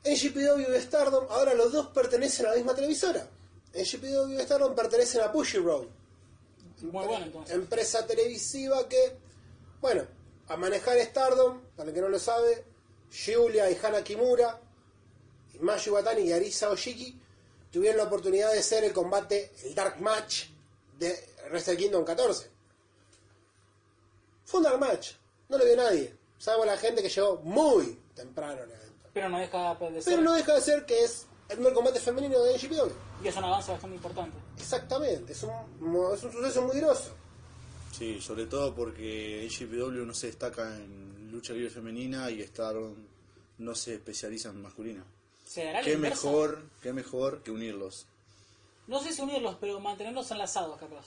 [0.06, 3.28] NGPW y Stardom, ahora los dos pertenecen a la misma televisora.
[3.74, 5.88] NGPW y Stardom pertenecen a Pushy Road,
[6.82, 7.56] Muy bueno entonces.
[7.56, 9.18] empresa televisiva que,
[9.82, 10.04] bueno,
[10.48, 12.64] a manejar Stardom, para el que no lo sabe,
[13.12, 14.62] Giulia y Hana Kimura,
[15.62, 17.20] Mayu Watani y Arisa Oshiki
[17.72, 20.46] tuvieron la oportunidad de ser el combate, el Dark Match
[20.98, 21.16] de
[21.50, 22.50] Wrestle Kingdom 14.
[24.46, 25.12] Fue un Dark Match,
[25.50, 29.10] no lo vio nadie, salvo la gente que llegó muy temprano al evento.
[29.14, 30.14] Pero no deja de ser.
[30.14, 32.92] Pero no deja de ser que es el primer combate femenino de NGPW.
[33.24, 34.38] Y es un avance bastante importante.
[34.58, 35.52] Exactamente, es un,
[36.14, 37.12] es un suceso muy groso.
[37.98, 42.96] Sí, sobre todo porque GPW no se destaca en lucha libre femenina y Stardom
[43.58, 45.04] no se especializa en masculina.
[45.48, 46.28] ¿Se dará Qué inversa?
[46.28, 48.06] mejor, qué mejor que unirlos.
[48.88, 51.06] No sé si unirlos, pero mantenerlos enlazados, capaz.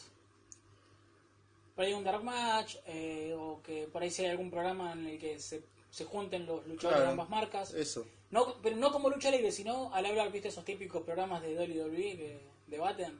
[1.77, 5.19] Por ahí un Dark Match, eh, o que por ahí sea algún programa en el
[5.19, 7.73] que se, se junten los luchadores Claro, de ambas marcas.
[7.75, 8.07] Eso.
[8.31, 12.17] No, pero no como lucha libre, sino al hablar, viste, esos típicos programas de WWE
[12.17, 13.19] que debaten.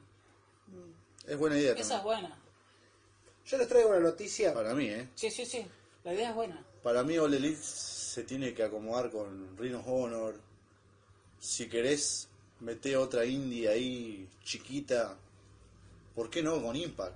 [1.27, 2.37] Es buena idea Esa es buena.
[3.45, 4.53] Yo les traigo una noticia.
[4.53, 5.09] Para mí, ¿eh?
[5.15, 5.65] Sí, sí, sí.
[6.03, 6.63] La idea es buena.
[6.83, 10.35] Para mí All Elite se tiene que acomodar con Ring of Honor.
[11.41, 12.27] Si querés
[12.59, 15.17] meter otra indie ahí chiquita,
[16.15, 17.15] ¿por qué no con Impact?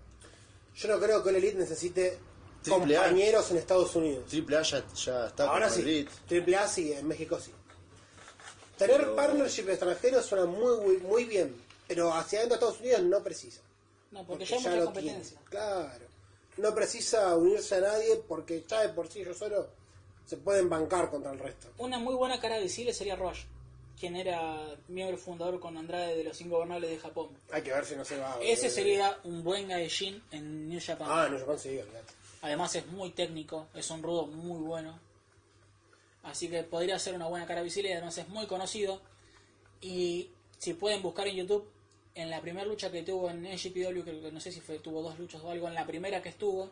[0.76, 2.18] Yo no creo que el Elite necesite
[2.64, 3.04] Triple A.
[3.04, 4.26] compañeros en Estados Unidos.
[4.28, 6.12] Triple A ya, ya está Ahora con sí, Elite.
[6.28, 7.52] Triple A sí, en México sí.
[8.80, 11.56] Tener Pero- partnership extranjero suena muy, muy, muy bien,
[11.88, 13.62] pero hacia adentro de Estados Unidos no precisa.
[14.12, 15.38] No, porque, ya hay mucha competencia.
[15.38, 15.46] tiene.
[15.50, 16.06] Claro.
[16.58, 19.68] No precisa unirse a nadie porque ya de por sí ellos solo
[20.26, 21.68] se pueden bancar contra el resto.
[21.78, 23.44] Una muy buena cara visible sería Rush,
[24.00, 27.30] quien era miembro fundador con Andrade de los Ingobernables de Japón.
[27.52, 28.38] Hay que ver si no se va.
[28.42, 31.08] Ese sería un buen gaijin en New Japan.
[31.10, 32.14] Ah, no, Japón sí, olvidate.
[32.42, 35.00] Además es muy técnico, es un rudo muy bueno.
[36.24, 39.02] Así que podría ser una buena cara visible y además es muy conocido.
[39.82, 41.68] Y si pueden buscar en YouTube,
[42.16, 45.20] en la primera lucha que tuvo en NGPW, que no sé si fue, tuvo dos
[45.20, 46.72] luchas o algo, en la primera que estuvo,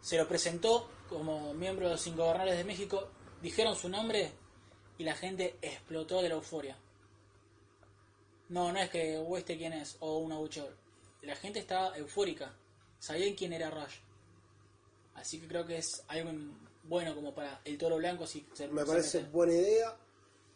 [0.00, 3.08] se lo presentó como miembro de los Ingobernables de México,
[3.40, 4.32] dijeron su nombre
[5.02, 6.76] y la gente explotó de la euforia.
[8.50, 10.76] No, no es que o este quién es o una luchador.
[11.22, 12.54] La gente estaba eufórica.
[13.00, 13.96] Sabían quién era Rush.
[15.14, 16.30] Así que creo que es algo
[16.84, 19.96] bueno como para el toro blanco si se Me se parece buena idea.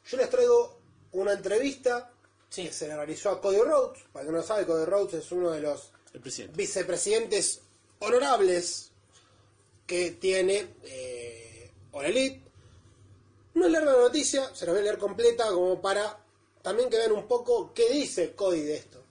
[0.05, 0.79] Yo les traigo
[1.13, 2.13] una entrevista
[2.49, 2.67] Sí.
[2.67, 4.05] que se le realizó a Cody Rhodes.
[4.13, 6.57] Para el que no lo sabe, Cody Rhodes es uno de los El presidente.
[6.57, 7.63] vicepresidentes
[7.99, 8.93] honorables
[9.89, 12.45] que tiene eh, All Elite.
[13.57, 16.19] No es larga la noticia, se la voy a leer completa como para
[16.61, 19.03] también que vean un poco qué dice Cody de esto.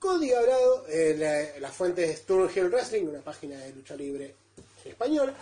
[0.00, 4.34] Cody ha hablado, eh, la, fuente es Turn Hill Wrestling, una página de lucha libre
[4.84, 5.32] en español.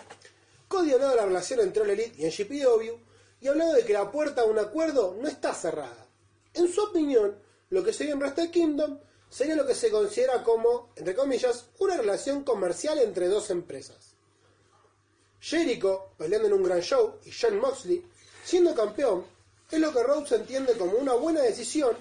[0.69, 2.95] Cody ha hablado de la relación entre All Elite y NGPW
[3.41, 6.07] y ha hablado de que la puerta a un acuerdo no está cerrada.
[6.53, 7.39] En su opinión,
[7.71, 8.99] lo que sería en Wrestle Kingdom
[9.31, 14.10] sería lo que se considera como, entre comillas, una relación comercial entre dos empresas.
[15.41, 18.05] Jericho, peleando en un gran show, y John Moxley,
[18.45, 19.25] siendo campeón,
[19.71, 21.97] es lo que Rhodes entiende como una buena decisión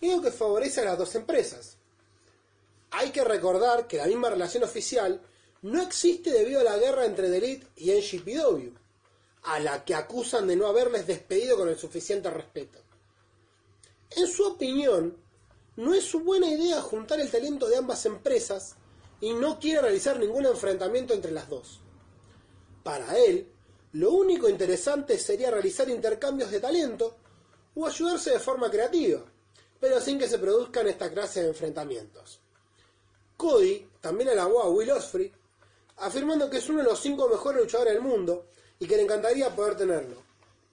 [0.00, 1.76] y algo que favorece a las dos empresas.
[2.90, 5.20] Hay que recordar que la misma relación oficial
[5.62, 8.76] no existe debido a la guerra entre The Elite y NGPW,
[9.44, 12.80] a la que acusan de no haberles despedido con el suficiente respeto.
[14.10, 15.16] En su opinión,
[15.76, 18.74] no es su buena idea juntar el talento de ambas empresas
[19.20, 21.81] y no quiere realizar ningún enfrentamiento entre las dos.
[22.82, 23.48] Para él,
[23.92, 27.16] lo único interesante sería realizar intercambios de talento
[27.74, 29.22] o ayudarse de forma creativa,
[29.78, 32.40] pero sin que se produzcan esta clase de enfrentamientos.
[33.36, 35.32] Cody también alabó a Will Ospreay,
[35.98, 38.46] afirmando que es uno de los cinco mejores luchadores del mundo
[38.78, 40.22] y que le encantaría poder tenerlo.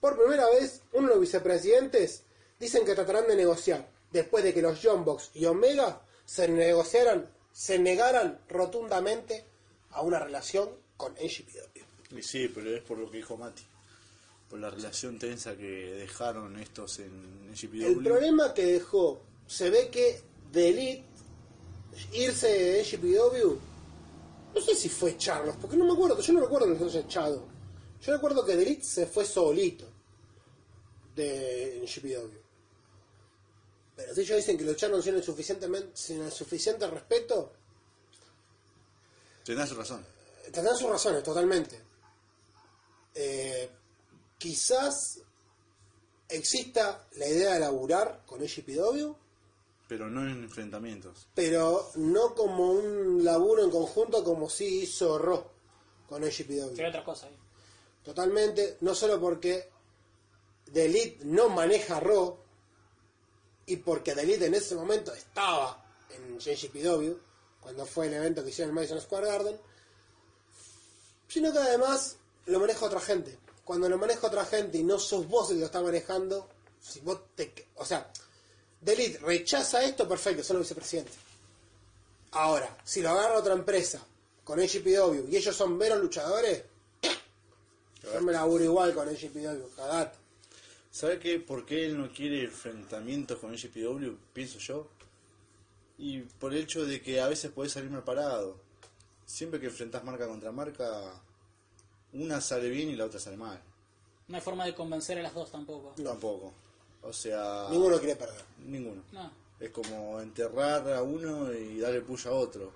[0.00, 2.22] Por primera vez, uno de los vicepresidentes
[2.58, 7.30] dicen que tratarán de negociar, después de que los John Box y Omega se negociaran,
[7.52, 9.44] se negaran rotundamente
[9.90, 11.89] a una relación con NGPW.
[12.16, 13.62] Y sí, pero es por lo que dijo Mati.
[14.48, 17.84] Por la relación tensa que dejaron estos en NGPW.
[17.86, 21.04] El problema que dejó, se ve que de Elite
[22.12, 23.58] irse de NGPW,
[24.54, 27.00] no sé si fue echarlos, porque no me acuerdo, yo no recuerdo que los haya
[27.06, 27.46] echado.
[28.02, 29.86] Yo recuerdo que de Elite se fue solito
[31.14, 32.38] de NGPW.
[33.96, 37.52] Pero si ellos dicen que lo echaron sin el, suficientemente, sin el suficiente respeto,
[39.44, 40.04] Tenés razón.
[40.52, 41.89] tendrán sus razones, totalmente.
[43.14, 43.70] Eh,
[44.38, 45.20] quizás
[46.28, 49.12] exista la idea de laburar con NGPW,
[49.88, 51.26] Pero no en enfrentamientos.
[51.34, 55.44] pero no como un laburo en conjunto como sí hizo Raw
[56.08, 56.70] con NGPW.
[56.76, 57.36] Sería otra cosa ahí.
[58.04, 59.68] Totalmente, no solo porque
[60.72, 62.38] The Elite no maneja Raw
[63.66, 67.12] y porque The Elite en ese momento estaba en NGPW
[67.60, 69.60] cuando fue el evento que hicieron en Madison Square Garden,
[71.28, 72.16] sino que además
[72.50, 73.38] lo maneja otra gente.
[73.64, 76.48] Cuando lo maneja otra gente y no sos vos el que lo está manejando,
[76.80, 78.10] si vos te, o sea,
[78.84, 81.14] The Elite rechaza esto, perfecto, son los vicepresidentes.
[82.32, 84.04] Ahora, si lo agarra otra empresa
[84.44, 86.64] con NGPW y ellos son veros luchadores,
[88.02, 90.16] yo me laburo igual con NGPW, cagate.
[90.90, 91.38] ¿Sabe qué?
[91.38, 94.16] ¿Por qué él no quiere enfrentamientos con NGPW?
[94.32, 94.88] Pienso yo.
[95.98, 98.56] Y por el hecho de que a veces puede salir mal parado.
[99.24, 101.22] Siempre que enfrentás marca contra marca,
[102.12, 103.60] una sale bien y la otra sale mal.
[104.28, 105.94] No hay forma de convencer a las dos tampoco.
[106.02, 106.52] Tampoco.
[107.02, 108.42] O sea, Ninguno quiere perder.
[108.66, 109.02] ninguno.
[109.12, 109.30] No.
[109.58, 112.72] Es como enterrar a uno y darle puya a otro.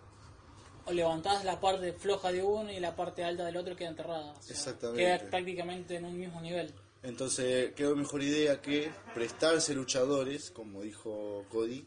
[0.86, 4.32] O levantás la parte floja de uno y la parte alta del otro queda enterrada.
[4.32, 5.02] O sea, Exactamente.
[5.02, 6.74] Queda prácticamente en un mismo nivel.
[7.02, 11.86] Entonces, quedó mejor idea que prestarse luchadores, como dijo Cody,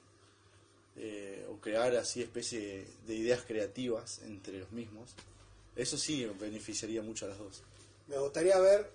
[0.95, 5.16] eh, o crear así especie de ideas creativas entre los mismos.
[5.78, 7.62] Eso sí beneficiaría mucho a las dos.
[8.08, 8.92] Me gustaría ver.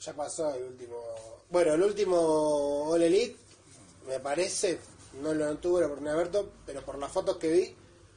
[0.00, 0.96] Ya pasó el último.
[1.50, 3.36] Bueno, el último All Elite,
[4.06, 4.78] me parece,
[5.22, 7.74] no lo tuve la oportunidad de verlo, pero por las fotos que vi,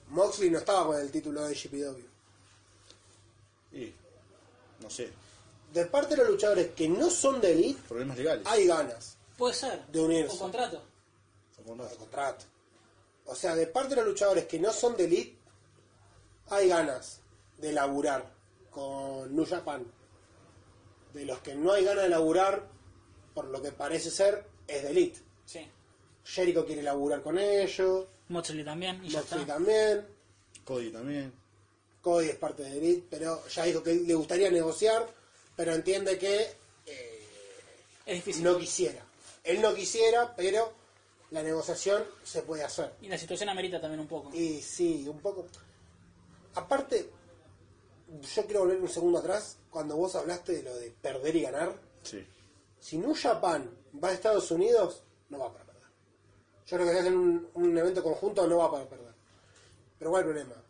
[0.10, 2.06] Moxley no estaba con el título de GPW.
[3.78, 3.94] Y,
[4.82, 5.10] no sé,
[5.74, 8.48] De parte de los luchadores que no son de Elite, problemas legales.
[8.48, 9.86] hay ganas Puede ser.
[9.88, 10.36] De unirse.
[10.36, 10.84] O contrato.
[11.58, 12.46] de contrato.
[13.26, 15.38] O sea, de parte de los luchadores que no son de Elite,
[16.50, 17.20] hay ganas
[17.60, 18.26] de laburar
[18.70, 19.86] con New Japan.
[21.14, 22.68] De los que no hay ganas de laburar,
[23.34, 25.20] por lo que parece ser, es de Elite.
[25.46, 25.68] Sí.
[26.24, 29.04] Jericho quiere laburar con ellos, Moxley también.
[29.04, 30.06] Y Moxley también,
[30.64, 31.34] Cody también.
[32.02, 35.08] Cody es parte de Elite, pero ya dijo que le gustaría negociar,
[35.56, 36.42] pero entiende que
[36.86, 37.20] eh,
[38.06, 38.44] Es difícil.
[38.44, 39.04] no quisiera.
[39.44, 40.72] Él no quisiera, pero
[41.32, 42.94] la negociación se puede hacer.
[43.02, 44.30] Y la situación amerita también un poco.
[44.34, 45.48] Y sí, un poco.
[46.54, 47.10] Aparte,
[48.22, 51.76] yo quiero volver un segundo atrás, cuando vos hablaste de lo de perder y ganar.
[52.04, 52.26] Sí.
[52.80, 53.70] Si New Japan
[54.02, 55.90] va a Estados Unidos, no va para perder.
[56.66, 59.14] Yo creo que si hacen un, un evento conjunto no va para perder.
[59.98, 60.64] Pero ¿cuál es el problema?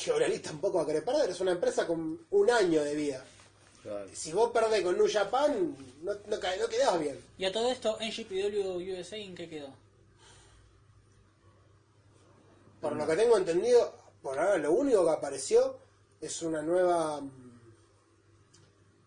[0.00, 1.30] que Elite tampoco va a querer perder.
[1.30, 3.24] Es una empresa con un año de vida.
[3.82, 4.08] Claro.
[4.12, 7.18] Si vos perdés con New Japan, no, no, no quedás bien.
[7.38, 9.68] Y a todo esto, NGPW USA, ¿en qué quedó?
[12.80, 13.92] Por lo que tengo entendido,
[14.22, 15.76] por ahora lo único que apareció
[16.20, 17.60] es una nueva mm,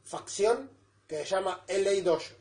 [0.03, 0.69] facción
[1.07, 2.33] que se llama LA Dojo.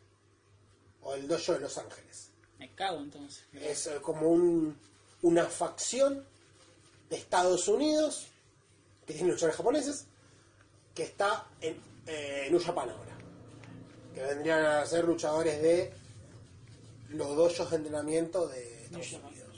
[1.03, 2.31] O el Dojo de Los Ángeles.
[2.59, 3.45] Me cago entonces.
[3.53, 4.79] Es eh, como un,
[5.23, 6.25] una facción
[7.11, 8.29] de Estados Unidos
[9.05, 10.07] que tiene luchadores japoneses
[10.95, 13.16] que está en eh, New Japan ahora.
[14.14, 15.93] Que vendrían a ser luchadores de
[17.11, 19.12] los dojos de entrenamiento de Estados.
[19.12, 19.49] Unidos.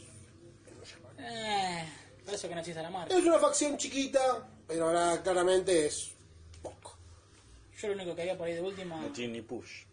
[1.18, 1.24] En.
[1.24, 1.84] Eh,
[2.24, 3.14] por eso que no existe la marca.
[3.14, 6.12] Es una facción chiquita, pero ahora claramente es
[6.62, 6.96] poco.
[7.78, 9.00] Yo lo único que había por ahí de última.
[9.00, 9.84] No tiene ni push.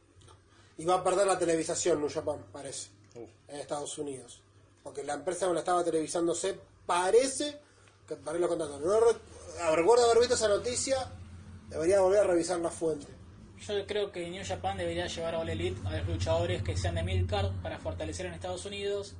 [0.77, 4.41] Y va a perder la televisación New Japan, parece, en Estados Unidos.
[4.83, 7.59] Porque la empresa donde estaba televisándose parece
[8.07, 8.79] que paré los contratos.
[8.81, 11.11] No re- recuerdo haber visto esa noticia,
[11.69, 13.07] debería volver a revisar la fuente.
[13.67, 16.95] Yo creo que New Japan debería llevar a All Elite a los luchadores que sean
[16.95, 19.13] de Midcard para fortalecer en Estados Unidos,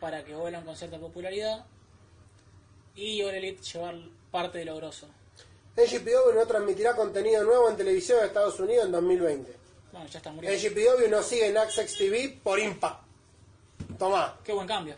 [0.00, 1.66] para que vuelan con cierta popularidad,
[3.00, 3.94] y All Elite llevar
[4.30, 5.06] parte de lo grosso.
[5.76, 9.56] NGPW no transmitirá contenido nuevo en televisión de Estados Unidos en 2020.
[9.92, 10.58] Bueno, ya está muriendo.
[10.58, 13.02] NGPW no sigue en Access TV por Impact.
[13.98, 14.38] Tomá.
[14.44, 14.96] Qué buen cambio.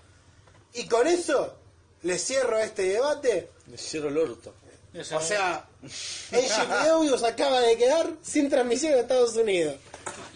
[0.75, 1.55] Y con eso
[2.03, 3.51] le cierro este debate.
[3.69, 4.55] Le cierro el orto.
[4.95, 9.77] O O sea, NGPW se acaba de quedar sin transmisión en Estados Unidos.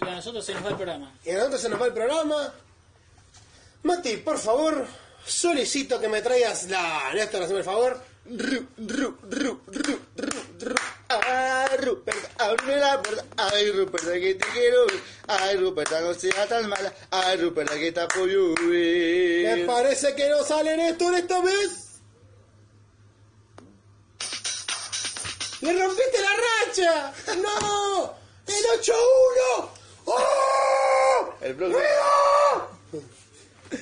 [0.01, 1.19] y a nosotros se nos va el programa.
[1.25, 2.55] Y a nosotros se nos va el programa.
[3.83, 4.87] Mati, por favor,
[5.27, 7.13] solicito que me traigas la.
[7.15, 8.01] Néstor, hazme el favor.
[8.29, 10.75] Ru, ru, ru, ru, ru, ru.
[11.09, 13.25] Ah, Rupert, abre la puerta.
[13.37, 15.01] Ay, Rupert, que te quiero ver.
[15.29, 16.93] Ay, Rupert, no sea tan mala.
[17.11, 21.87] Ay, Rupert, que te apoyo Me parece que no sale Néstor esta vez.
[25.61, 27.13] ¡Le rompiste la racha!
[27.37, 28.15] ¡No!
[28.47, 29.69] ¡El 8-1!
[30.07, 31.35] ¡Oh!
[31.41, 31.77] El bloque.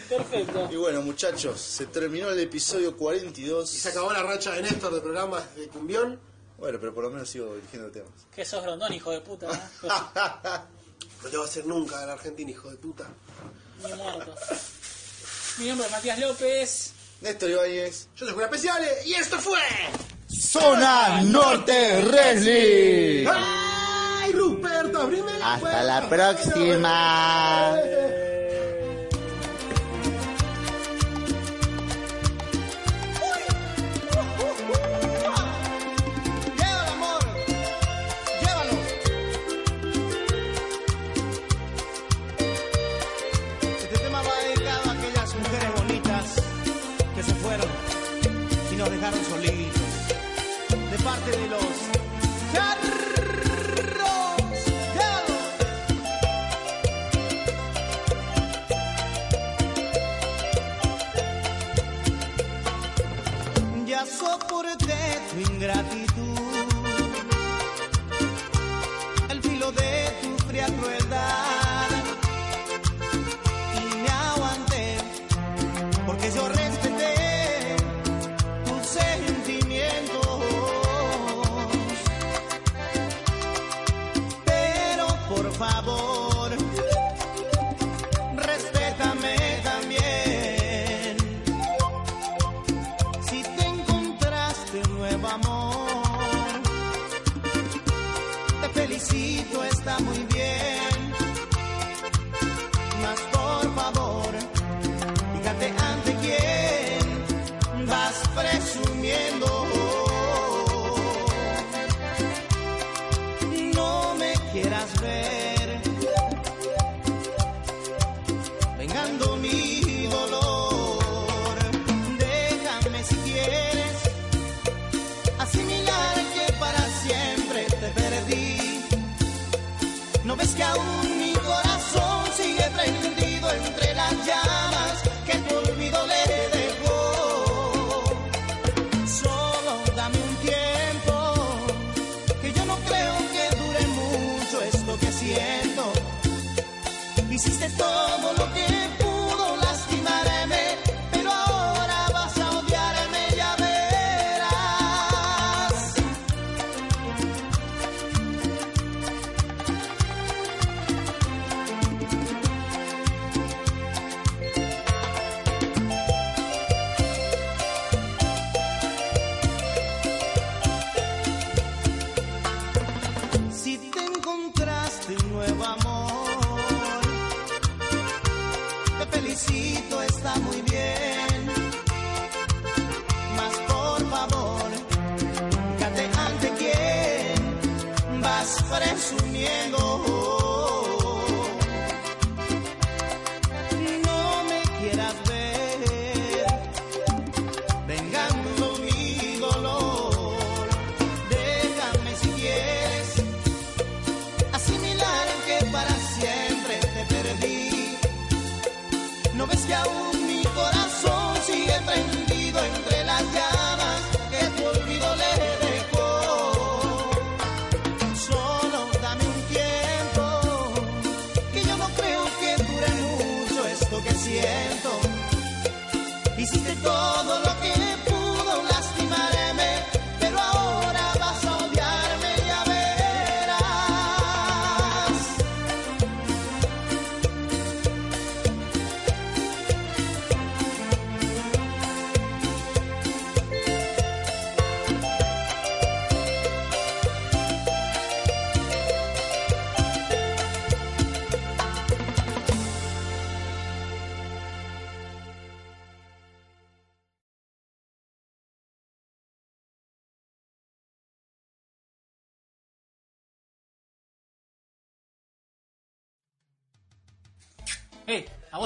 [0.08, 0.68] Perfecto.
[0.70, 3.68] Y bueno, muchachos, se terminó el episodio Y 42.
[3.68, 6.18] se acabó la racha de Néstor de programas de Cumbión.
[6.58, 8.10] Bueno, pero por lo menos sigo eligiendo temas.
[8.34, 9.46] Que sos grondón, hijo de puta.
[9.46, 9.58] ¿eh?
[11.22, 13.04] No te va a hacer nunca de la Argentina, hijo de puta.
[13.82, 14.34] Ni muerto.
[15.58, 16.92] Mi nombre es Matías López.
[17.20, 18.08] Néstor Ibáñez.
[18.16, 19.58] Yo soy Julián Especiales y esto fue.
[20.28, 23.26] Zona Norte Wrestling.
[23.32, 25.00] ¡Ay, Ruperto!
[25.02, 27.76] ¡Abrime la Hasta la próxima.
[49.04, 49.53] Dejaron solitos.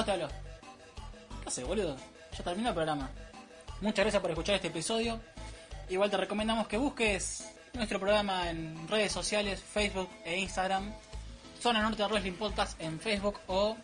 [0.05, 0.27] Te.
[1.43, 1.95] ¿Qué haces, boludo?
[2.37, 3.09] Ya terminó el programa.
[3.81, 5.19] Muchas gracias por escuchar este episodio.
[5.89, 10.93] Igual te recomendamos que busques nuestro programa en redes sociales, Facebook e Instagram.
[11.61, 13.75] Zona Norte Wrestling Podcast en Facebook o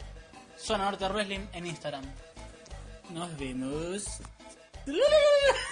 [0.57, 2.05] Zona Norte Wrestling en Instagram.
[3.09, 4.05] Nos vemos.